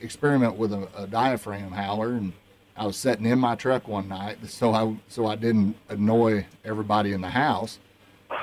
[0.00, 2.32] experiment with a, a diaphragm howler, and
[2.76, 7.12] I was sitting in my truck one night, so I so I didn't annoy everybody
[7.12, 7.78] in the house.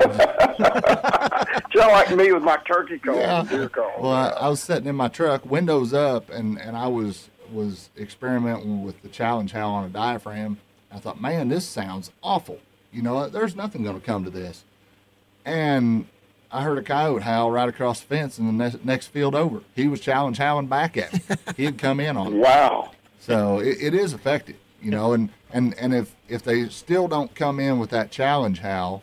[1.74, 3.44] Sound like me with my turkey call, Yeah.
[3.48, 3.92] deer call.
[4.00, 7.90] Well, I, I was sitting in my truck, windows up, and, and I was was
[7.98, 10.58] experimenting with the challenge howl on a diaphragm.
[10.92, 12.58] I thought, man, this sounds awful.
[12.92, 14.64] You know, there's nothing going to come to this.
[15.44, 16.06] And
[16.52, 19.62] I heard a coyote howl right across the fence in the next, next field over.
[19.74, 21.20] He was challenge howling back at me.
[21.56, 22.36] he had come in on it.
[22.36, 22.92] wow.
[23.18, 27.34] So it, it is effective, you know, and, and, and if, if they still don't
[27.34, 29.02] come in with that challenge howl,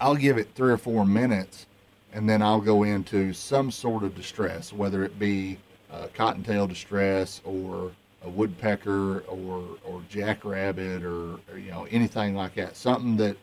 [0.00, 1.66] I'll give it three or four minutes
[2.12, 5.58] and then I'll go into some sort of distress, whether it be
[5.92, 7.92] uh, cottontail distress or
[8.24, 12.76] a woodpecker or, or jackrabbit or, or, you know, anything like that.
[12.76, 13.36] Something that,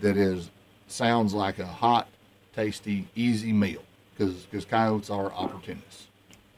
[0.00, 0.50] that is,
[0.88, 2.08] sounds like a hot,
[2.54, 3.82] tasty, easy meal
[4.16, 6.08] because, because coyotes are opportunists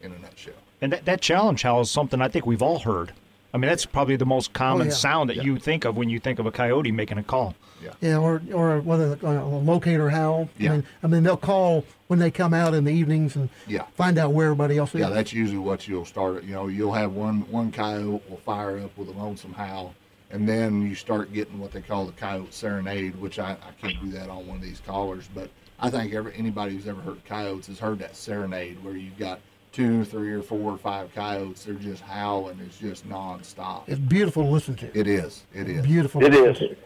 [0.02, 0.54] in a nutshell.
[0.80, 3.12] And that, that challenge howl is something I think we've all heard.
[3.54, 4.92] I mean, that's probably the most common yeah.
[4.92, 7.54] sound that you think of when you think of a coyote making a call.
[7.80, 10.48] Yeah, yeah or or whether uh, a locator howl.
[10.58, 10.72] Yeah.
[10.72, 13.84] I mean, I mean they'll call when they come out in the evenings and Yeah.
[13.94, 15.00] find out where everybody else is.
[15.00, 16.42] Yeah, that's usually what you'll start.
[16.42, 19.94] You know, you'll have one one coyote will fire up with a lonesome howl,
[20.32, 24.02] and then you start getting what they call the coyote serenade, which I, I can't
[24.02, 25.48] do that on one of these callers, but
[25.78, 29.38] I think every anybody who's ever heard coyotes has heard that serenade where you've got
[29.74, 31.64] two, three, or four or five coyotes.
[31.64, 32.60] They're just howling.
[32.64, 33.82] It's just nonstop.
[33.88, 34.98] It's beautiful to listen to.
[34.98, 35.42] It is.
[35.52, 35.84] It is.
[35.84, 36.20] Beautiful.
[36.20, 36.58] to It listen is.
[36.70, 36.76] to.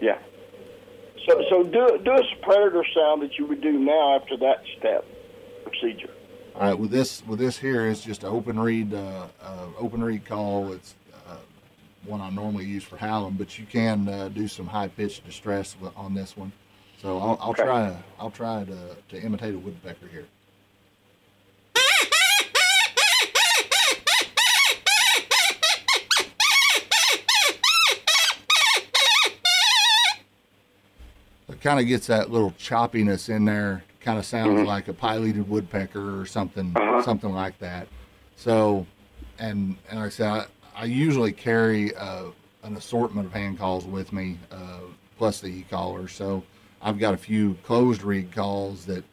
[0.00, 0.18] Yeah.
[1.28, 4.62] So, so do do us a predator sound that you would do now after that
[4.78, 5.04] step
[5.64, 6.10] procedure.
[6.54, 10.02] All right, with this with this here is just an open reed uh, uh, open
[10.02, 10.72] reed call.
[10.72, 10.94] It's
[11.28, 11.36] uh,
[12.06, 15.76] one I normally use for howling, but you can uh, do some high pitched distress
[15.96, 16.52] on this one.
[17.00, 17.64] So I'll, I'll Okay.
[17.64, 20.26] try I'll try to, to imitate a woodpecker here.
[31.54, 33.84] It kind of gets that little choppiness in there.
[34.00, 36.74] Kind of sounds like a pileated woodpecker or something,
[37.04, 37.86] something like that.
[38.34, 38.86] So,
[39.38, 42.24] and and like I said, I, I usually carry uh,
[42.64, 44.80] an assortment of hand calls with me, uh,
[45.16, 46.08] plus the e-caller.
[46.08, 46.42] So
[46.82, 49.04] I've got a few closed reed calls that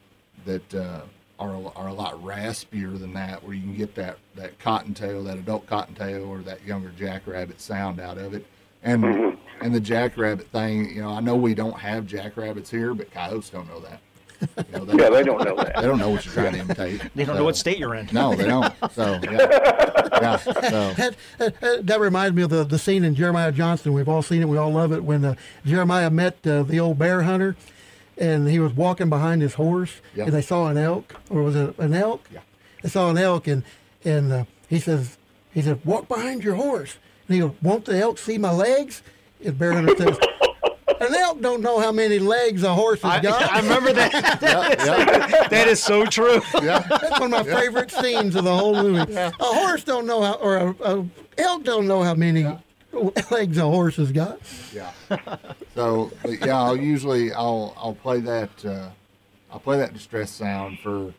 [0.46, 1.02] that uh,
[1.38, 5.24] are a, are a lot raspier than that, where you can get that that cottontail,
[5.26, 8.48] that adult cottontail, or that younger jackrabbit sound out of it.
[8.82, 13.12] And and the jackrabbit thing, you know, I know we don't have jackrabbits here, but
[13.12, 14.00] coyotes don't know that.
[14.74, 15.76] You know, Yeah, they don't know that.
[15.76, 17.02] they don't know what you're trying to imitate.
[17.16, 18.10] They don't So- know what state you're in.
[18.12, 18.74] No, they don't.
[18.94, 19.32] So yeah,
[20.22, 20.38] yeah.
[20.38, 21.50] So That, uh,
[21.84, 23.94] that reminds me of the, the scene in Jeremiah Johnson.
[23.94, 24.48] We've all seen it.
[24.50, 25.04] We all love it.
[25.04, 25.36] When uh,
[25.66, 27.56] Jeremiah met uh, the old bear hunter,
[28.18, 30.28] and he was walking behind his horse, Yep.
[30.28, 32.28] and they saw an elk, or was it an elk?
[32.34, 32.40] Yeah.
[32.82, 33.64] They saw an elk, and
[34.04, 35.18] and uh, he says,
[35.54, 36.98] he said, walk behind your horse.
[37.28, 39.04] And he goes, won't the elk see my legs?
[39.46, 40.18] And bear hunter says,
[41.00, 43.52] an elk don't know how many legs a horse has I, got.
[43.52, 44.14] I remember that.
[44.42, 46.42] yeah, that is so true.
[46.62, 49.14] yeah, That's one of my favorite scenes of the whole movie.
[49.16, 51.06] A horse don't know how, or a, a
[51.40, 52.46] elk don't know how many
[53.32, 54.40] legs a horse has got.
[54.74, 54.92] yeah.
[55.74, 58.90] So but yeah, I'll usually I'll I'll play that uh,
[59.52, 61.14] I'll play that distress sound for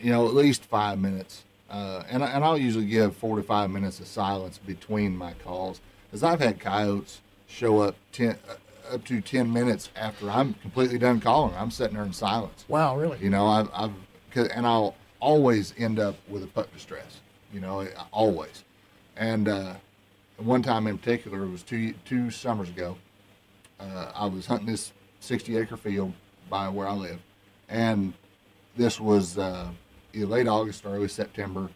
[0.00, 3.70] you know at least five minutes, uh, and and I'll usually give four to five
[3.70, 9.04] minutes of silence between my calls, because I've had coyotes show up ten uh, up
[9.04, 11.54] to ten minutes after I'm completely done calling.
[11.54, 12.64] I'm sitting there in silence.
[12.68, 13.18] Wow, really?
[13.18, 13.92] You know, I've, I've
[14.34, 17.20] and I'll always end up with a pup distress.
[17.52, 18.64] You know, always.
[19.16, 19.74] And uh,
[20.36, 22.96] one time in particular, it was two two summers ago.
[23.80, 26.12] Uh, I was hunting this 60 acre field
[26.50, 27.20] by where I live,
[27.68, 28.12] and
[28.76, 29.68] this was uh,
[30.14, 31.70] late August or early September.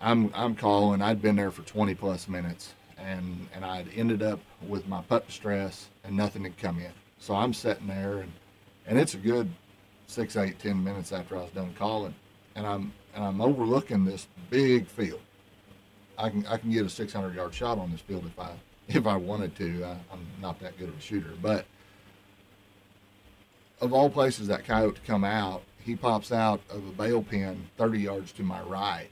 [0.00, 1.02] I'm I'm calling.
[1.02, 2.74] I'd been there for 20 plus minutes,
[3.06, 6.92] and and I'd ended up with my pup distress, and nothing had come in.
[7.18, 8.32] So I'm sitting there, and
[8.86, 9.48] and it's a good
[10.06, 12.14] six, eight, ten minutes after I was done calling,
[12.54, 15.20] and I'm and I'm overlooking this big field.
[16.18, 18.50] I can I can get a 600 yard shot on this field if I
[18.88, 19.84] if I wanted to.
[19.84, 21.64] I, I'm not that good of a shooter, but
[23.80, 27.68] of all places that coyote to come out, he pops out of a bale pen
[27.76, 29.10] 30 yards to my right.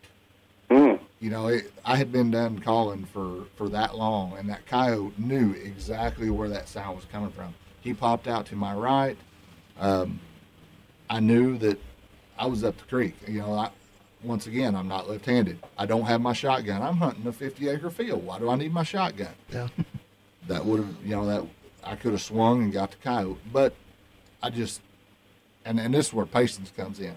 [1.24, 5.14] You know, it, I had been done calling for for that long, and that coyote
[5.16, 7.54] knew exactly where that sound was coming from.
[7.80, 9.16] He popped out to my right.
[9.80, 10.20] Um,
[11.08, 11.80] I knew that
[12.36, 13.14] I was up the creek.
[13.26, 13.70] You know, I,
[14.22, 15.60] once again, I'm not left-handed.
[15.78, 16.82] I don't have my shotgun.
[16.82, 18.22] I'm hunting a 50-acre field.
[18.26, 19.32] Why do I need my shotgun?
[19.50, 19.68] Yeah.
[20.46, 21.42] That would have, you know, that
[21.82, 23.72] I could have swung and got the coyote, but
[24.42, 24.82] I just,
[25.64, 27.14] and and this is where patience comes in.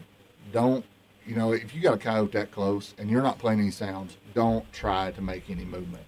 [0.53, 0.85] Don't,
[1.27, 4.15] you know, if you got a coyote that close and you're not playing any sounds,
[4.33, 6.05] don't try to make any movement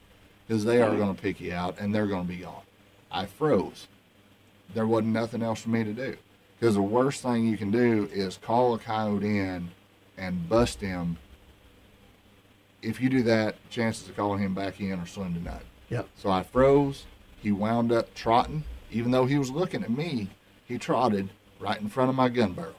[0.48, 1.00] because they are mm-hmm.
[1.00, 2.62] going to pick you out and they're going to be gone.
[3.12, 3.88] I froze.
[4.74, 6.16] There wasn't nothing else for me to do
[6.58, 9.70] because the worst thing you can do is call a coyote in
[10.18, 11.18] and bust him.
[12.82, 15.60] If you do that, chances of calling him back in are slim to none.
[15.90, 16.08] Yep.
[16.18, 17.06] So I froze.
[17.42, 18.64] He wound up trotting.
[18.92, 20.30] Even though he was looking at me,
[20.66, 22.76] he trotted right in front of my gun barrel.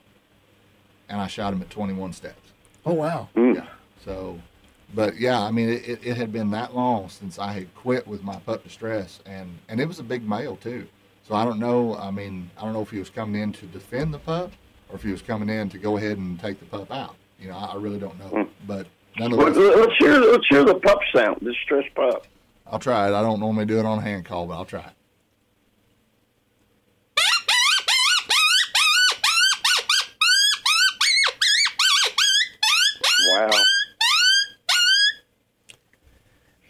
[1.10, 2.52] And I shot him at 21 steps.
[2.86, 3.28] Oh wow.
[3.34, 3.52] Hmm.
[3.52, 3.66] Yeah.
[4.04, 4.38] So,
[4.94, 8.06] but yeah, I mean, it, it, it had been that long since I had quit
[8.06, 9.20] with my pup distress.
[9.26, 10.86] And, and it was a big male, too.
[11.28, 11.96] So I don't know.
[11.96, 14.52] I mean, I don't know if he was coming in to defend the pup
[14.88, 17.16] or if he was coming in to go ahead and take the pup out.
[17.38, 18.28] You know, I, I really don't know.
[18.28, 18.42] Hmm.
[18.66, 18.86] But
[19.18, 21.38] Well, nonetheless, let's hear let's hear the pup sound.
[21.42, 22.26] This stress pup.
[22.66, 23.14] I'll try it.
[23.14, 24.92] I don't normally do it on a hand call, but I'll try it.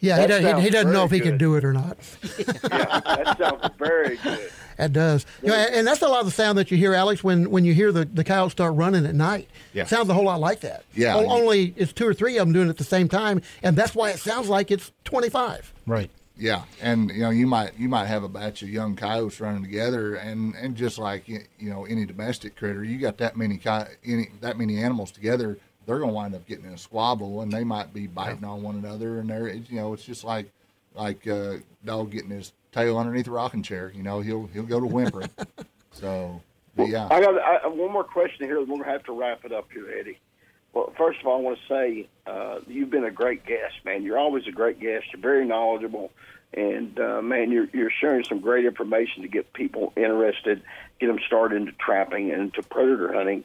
[0.00, 1.96] Yeah, he, does, he, he doesn't know if he can do it or not.
[2.70, 4.50] Yeah, that sounds very good.
[4.78, 5.26] It does.
[5.42, 7.66] You know, and that's a lot of the sound that you hear, Alex, when, when
[7.66, 9.46] you hear the, the coyotes start running at night.
[9.74, 9.84] Yeah.
[9.84, 10.84] Sounds a whole lot like that.
[10.94, 11.16] Yeah.
[11.16, 13.76] O- only it's two or three of them doing it at the same time, and
[13.76, 15.74] that's why it sounds like it's 25.
[15.86, 16.10] Right.
[16.38, 19.62] Yeah, and you know you might you might have a batch of young coyotes running
[19.62, 23.88] together, and and just like you know any domestic critter, you got that many coy-
[24.06, 25.58] any that many animals together,
[25.90, 28.76] they're gonna wind up getting in a squabble, and they might be biting on one
[28.76, 30.50] another, and they're you know it's just like
[30.94, 34.78] like uh, dog getting his tail underneath a rocking chair, you know he'll he'll go
[34.78, 35.30] to whimpering.
[35.90, 36.40] so,
[36.76, 38.60] but yeah, I got I, one more question here.
[38.60, 40.20] We're going to have to wrap it up here, Eddie.
[40.72, 44.04] Well, first of all, I want to say uh, you've been a great guest, man.
[44.04, 45.06] You're always a great guest.
[45.12, 46.12] You're very knowledgeable,
[46.54, 50.62] and uh, man, you're you're sharing some great information to get people interested,
[51.00, 53.42] get them started into trapping and into predator hunting.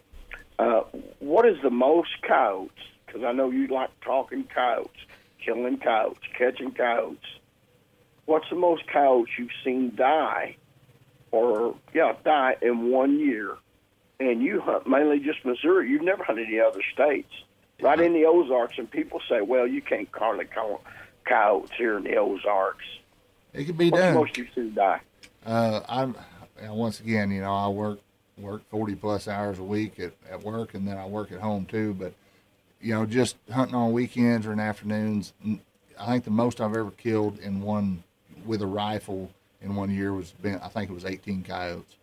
[0.58, 0.82] Uh,
[1.20, 2.72] what is the most coyotes?
[3.06, 4.92] Because I know you like talking coyotes,
[5.44, 7.26] killing coyotes, catching coyotes.
[8.26, 10.56] What's the most coyotes you've seen die,
[11.32, 13.58] or yeah, die in one year?
[14.20, 15.90] and you hunt mainly just Missouri.
[15.90, 17.32] You've never hunted any other states,
[17.82, 18.78] right in the Ozarks.
[18.78, 20.40] And people say, "Well, you can't call
[21.26, 22.86] coyotes here in the Ozarks."
[23.54, 24.16] it could be What's the done.
[24.16, 25.02] most you've seen die?
[25.46, 26.16] Uh, I'm
[26.70, 28.00] once again, you know, I work
[28.38, 31.66] work forty plus hours a week at, at work, and then I work at home
[31.66, 31.94] too.
[31.94, 32.14] But
[32.82, 35.34] you know, just hunting on weekends or in afternoons,
[36.00, 38.04] I think the most I've ever killed in one
[38.46, 39.32] with a rifle
[39.62, 41.96] in one year was been I think it was eighteen coyotes.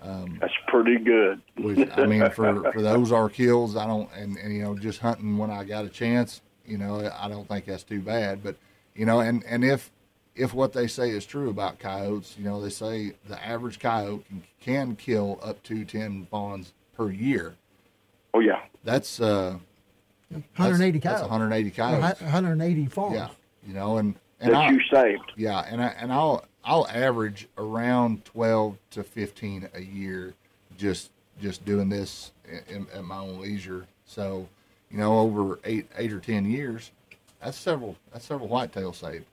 [0.00, 1.40] Um, that's pretty good.
[1.56, 5.00] Which I mean, for for those are kills, I don't and, and you know just
[5.00, 8.42] hunting when I got a chance, you know, I don't think that's too bad.
[8.42, 8.56] But
[8.94, 9.90] you know, and and if
[10.38, 14.24] if what they say is true about coyotes, you know, they say the average coyote
[14.28, 17.54] can, can kill up to ten fawns per year.
[18.32, 19.58] Oh yeah, That's uh,
[20.30, 21.20] 180 that's, coyotes.
[21.20, 22.20] That's 180 coyotes.
[22.20, 23.14] 180 fawns.
[23.14, 23.28] Yeah,
[23.66, 25.32] you know, and and that I, you saved.
[25.36, 30.34] yeah, and I and I'll I'll average around twelve to fifteen a year,
[30.76, 31.10] just
[31.40, 32.32] just doing this
[32.68, 33.86] in, at my own leisure.
[34.04, 34.48] So,
[34.90, 36.92] you know, over eight eight or ten years,
[37.42, 39.24] that's several that's several whitetail saved,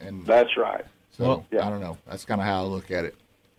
[0.00, 0.84] and That's right.
[1.12, 1.66] so Well- Yeah.
[1.66, 1.98] I don't know.
[2.08, 3.14] That's kind of how I look at it.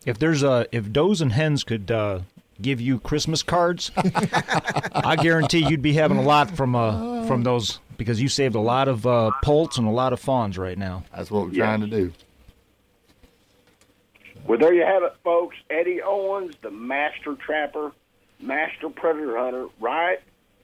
[0.06, 2.20] If there's a if does and hens could uh,
[2.62, 7.80] give you Christmas cards, I guarantee you'd be having a lot from uh, from those
[7.98, 11.04] because you saved a lot of uh, poults and a lot of fawns right now.
[11.16, 11.66] That's what we're Yes.
[11.66, 12.14] trying to do.
[14.46, 15.58] Well, there you have it, folks.
[15.70, 17.92] Eddie Owens, the master trapper,
[18.40, 20.20] master predator hunter, right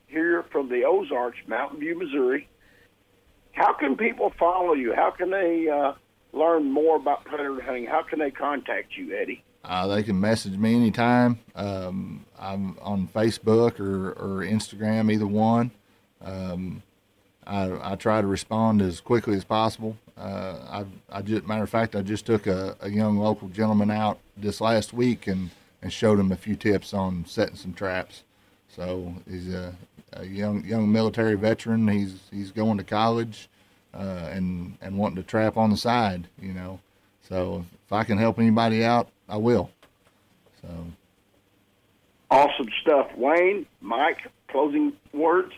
[0.07, 2.47] here from the Ozarks, Mountain View, Missouri.
[3.53, 4.93] How can people follow you?
[4.93, 5.93] How can they uh,
[6.33, 7.85] learn more about predator hunting?
[7.85, 9.43] How can they contact you, Eddie?
[9.63, 11.39] uh, they can message me anytime.
[11.55, 15.71] Um, I'm on Facebook or, or Instagram, either one.
[16.21, 16.83] Um,
[17.45, 19.97] I, I try to respond as quickly as possible.
[20.17, 23.89] Uh, I, I just, matter of fact, I just took a, a young local gentleman
[23.89, 25.49] out this last week and,
[25.81, 28.23] and showed him a few tips on setting some traps.
[28.67, 29.75] So he's a,
[30.15, 31.87] a young young military veteran.
[31.87, 33.49] He's he's going to college
[33.93, 36.27] uh, and and wanting to trap on the side.
[36.41, 36.79] You know,
[37.27, 39.69] so if I can help anybody out, I will.
[40.61, 40.69] So
[42.33, 43.15] Awesome stuff.
[43.15, 45.53] Wayne, Mike, closing words?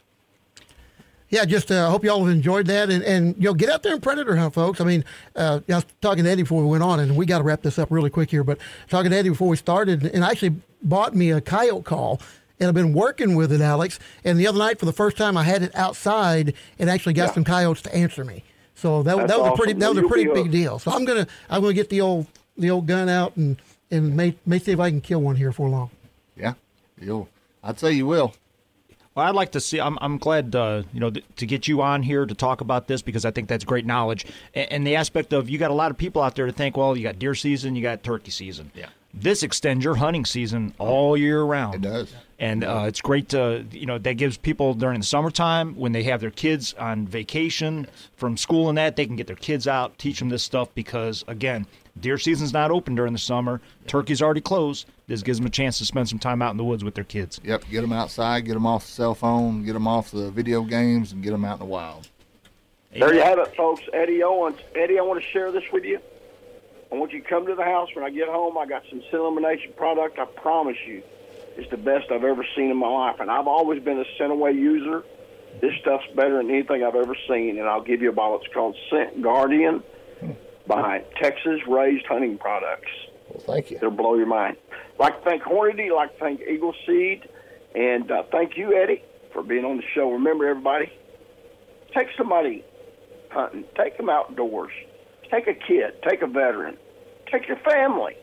[1.30, 3.94] Yeah, just uh, hope y'all have enjoyed that, and and you know, get out there
[3.94, 4.82] and predator hunt, folks.
[4.82, 5.06] I mean,
[5.38, 7.62] uh, I was talking to Eddie before we went on, and we got to wrap
[7.62, 8.44] this up really quick here.
[8.44, 8.58] But
[8.90, 12.20] talking to Eddie before we started, and I actually bought me a coyote call,
[12.60, 14.00] and I've been working with it, Alex.
[14.24, 17.30] And the other night, for the first time, I had it outside, and actually got
[17.30, 17.34] Yeah.
[17.34, 18.44] some coyotes to answer me.
[18.76, 20.80] So that, That's that was a pretty that was a pretty you'll be big deal.
[20.80, 22.28] So I'm gonna I'm gonna get the old
[22.58, 23.58] the old gun out and
[23.92, 25.90] and may may see if I can kill one here for long.
[26.36, 26.54] yeah,
[27.00, 27.30] you'll.
[27.64, 28.34] I'd say you will.
[29.16, 29.80] Well, I'd like to see.
[29.80, 32.88] I'm, I'm glad uh, you know th- to get you on here to talk about
[32.88, 34.26] this because I think that's great knowledge.
[34.54, 36.76] And, and the aspect of you got a lot of people out there to think,
[36.76, 38.72] well, you got deer season, you got turkey season.
[38.76, 38.88] Yeah.
[39.18, 41.76] This extends your hunting season all year round.
[41.76, 42.14] It does.
[42.38, 46.04] and uh, it's great to you know that gives people during the summertime when they
[46.04, 47.88] have their kids on vacation
[48.18, 51.24] from school and that they can get their kids out teach them this stuff because
[51.30, 51.66] again
[52.02, 55.78] deer season's not open during the summer turkey's already closed this gives them a chance
[55.78, 58.44] to spend some time out in the woods with their kids Yep, get them outside,
[58.44, 61.46] get them off the cell phone, get them off the video games, and get them
[61.46, 62.10] out in the wild.
[62.92, 63.82] There you have it, folks.
[63.94, 64.58] Eddie Owens.
[64.74, 66.00] Eddie, I want to share this with you.
[66.96, 68.58] I want you to come to the house when I get home.
[68.58, 70.18] I got some scent elimination product.
[70.18, 71.04] I promise you,
[71.58, 73.18] it's the best I've ever seen in my life.
[73.20, 75.04] And I've always been a Scent-A-Way user.
[75.60, 77.60] This stuff's better than anything I've ever seen.
[77.60, 78.40] And I'll give you a bottle.
[78.42, 79.84] It's called Scent Guardian
[80.68, 82.92] by Texas Raised Hunting Products.
[83.30, 83.78] Well, thank you.
[83.78, 84.56] It'll blow your mind.
[84.98, 87.28] Like to thank Hornady, like to thank Eagle Seed,
[87.76, 90.12] and uh, thank you, Eddie, for being on the show.
[90.12, 90.94] Remember, everybody,
[91.94, 92.64] take somebody
[93.32, 94.72] hunting, take them outdoors,
[95.30, 96.78] take a kid, take a veteran,
[97.38, 98.16] take your family.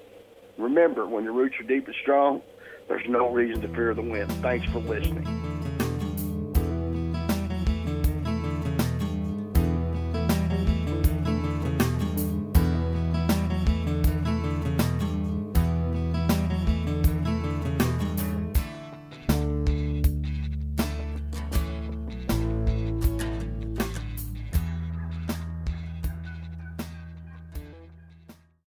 [0.59, 2.43] Remember, when your roots are deep and strong,
[2.89, 4.31] there's no reason to fear the wind.
[4.35, 5.27] Thanks for listening.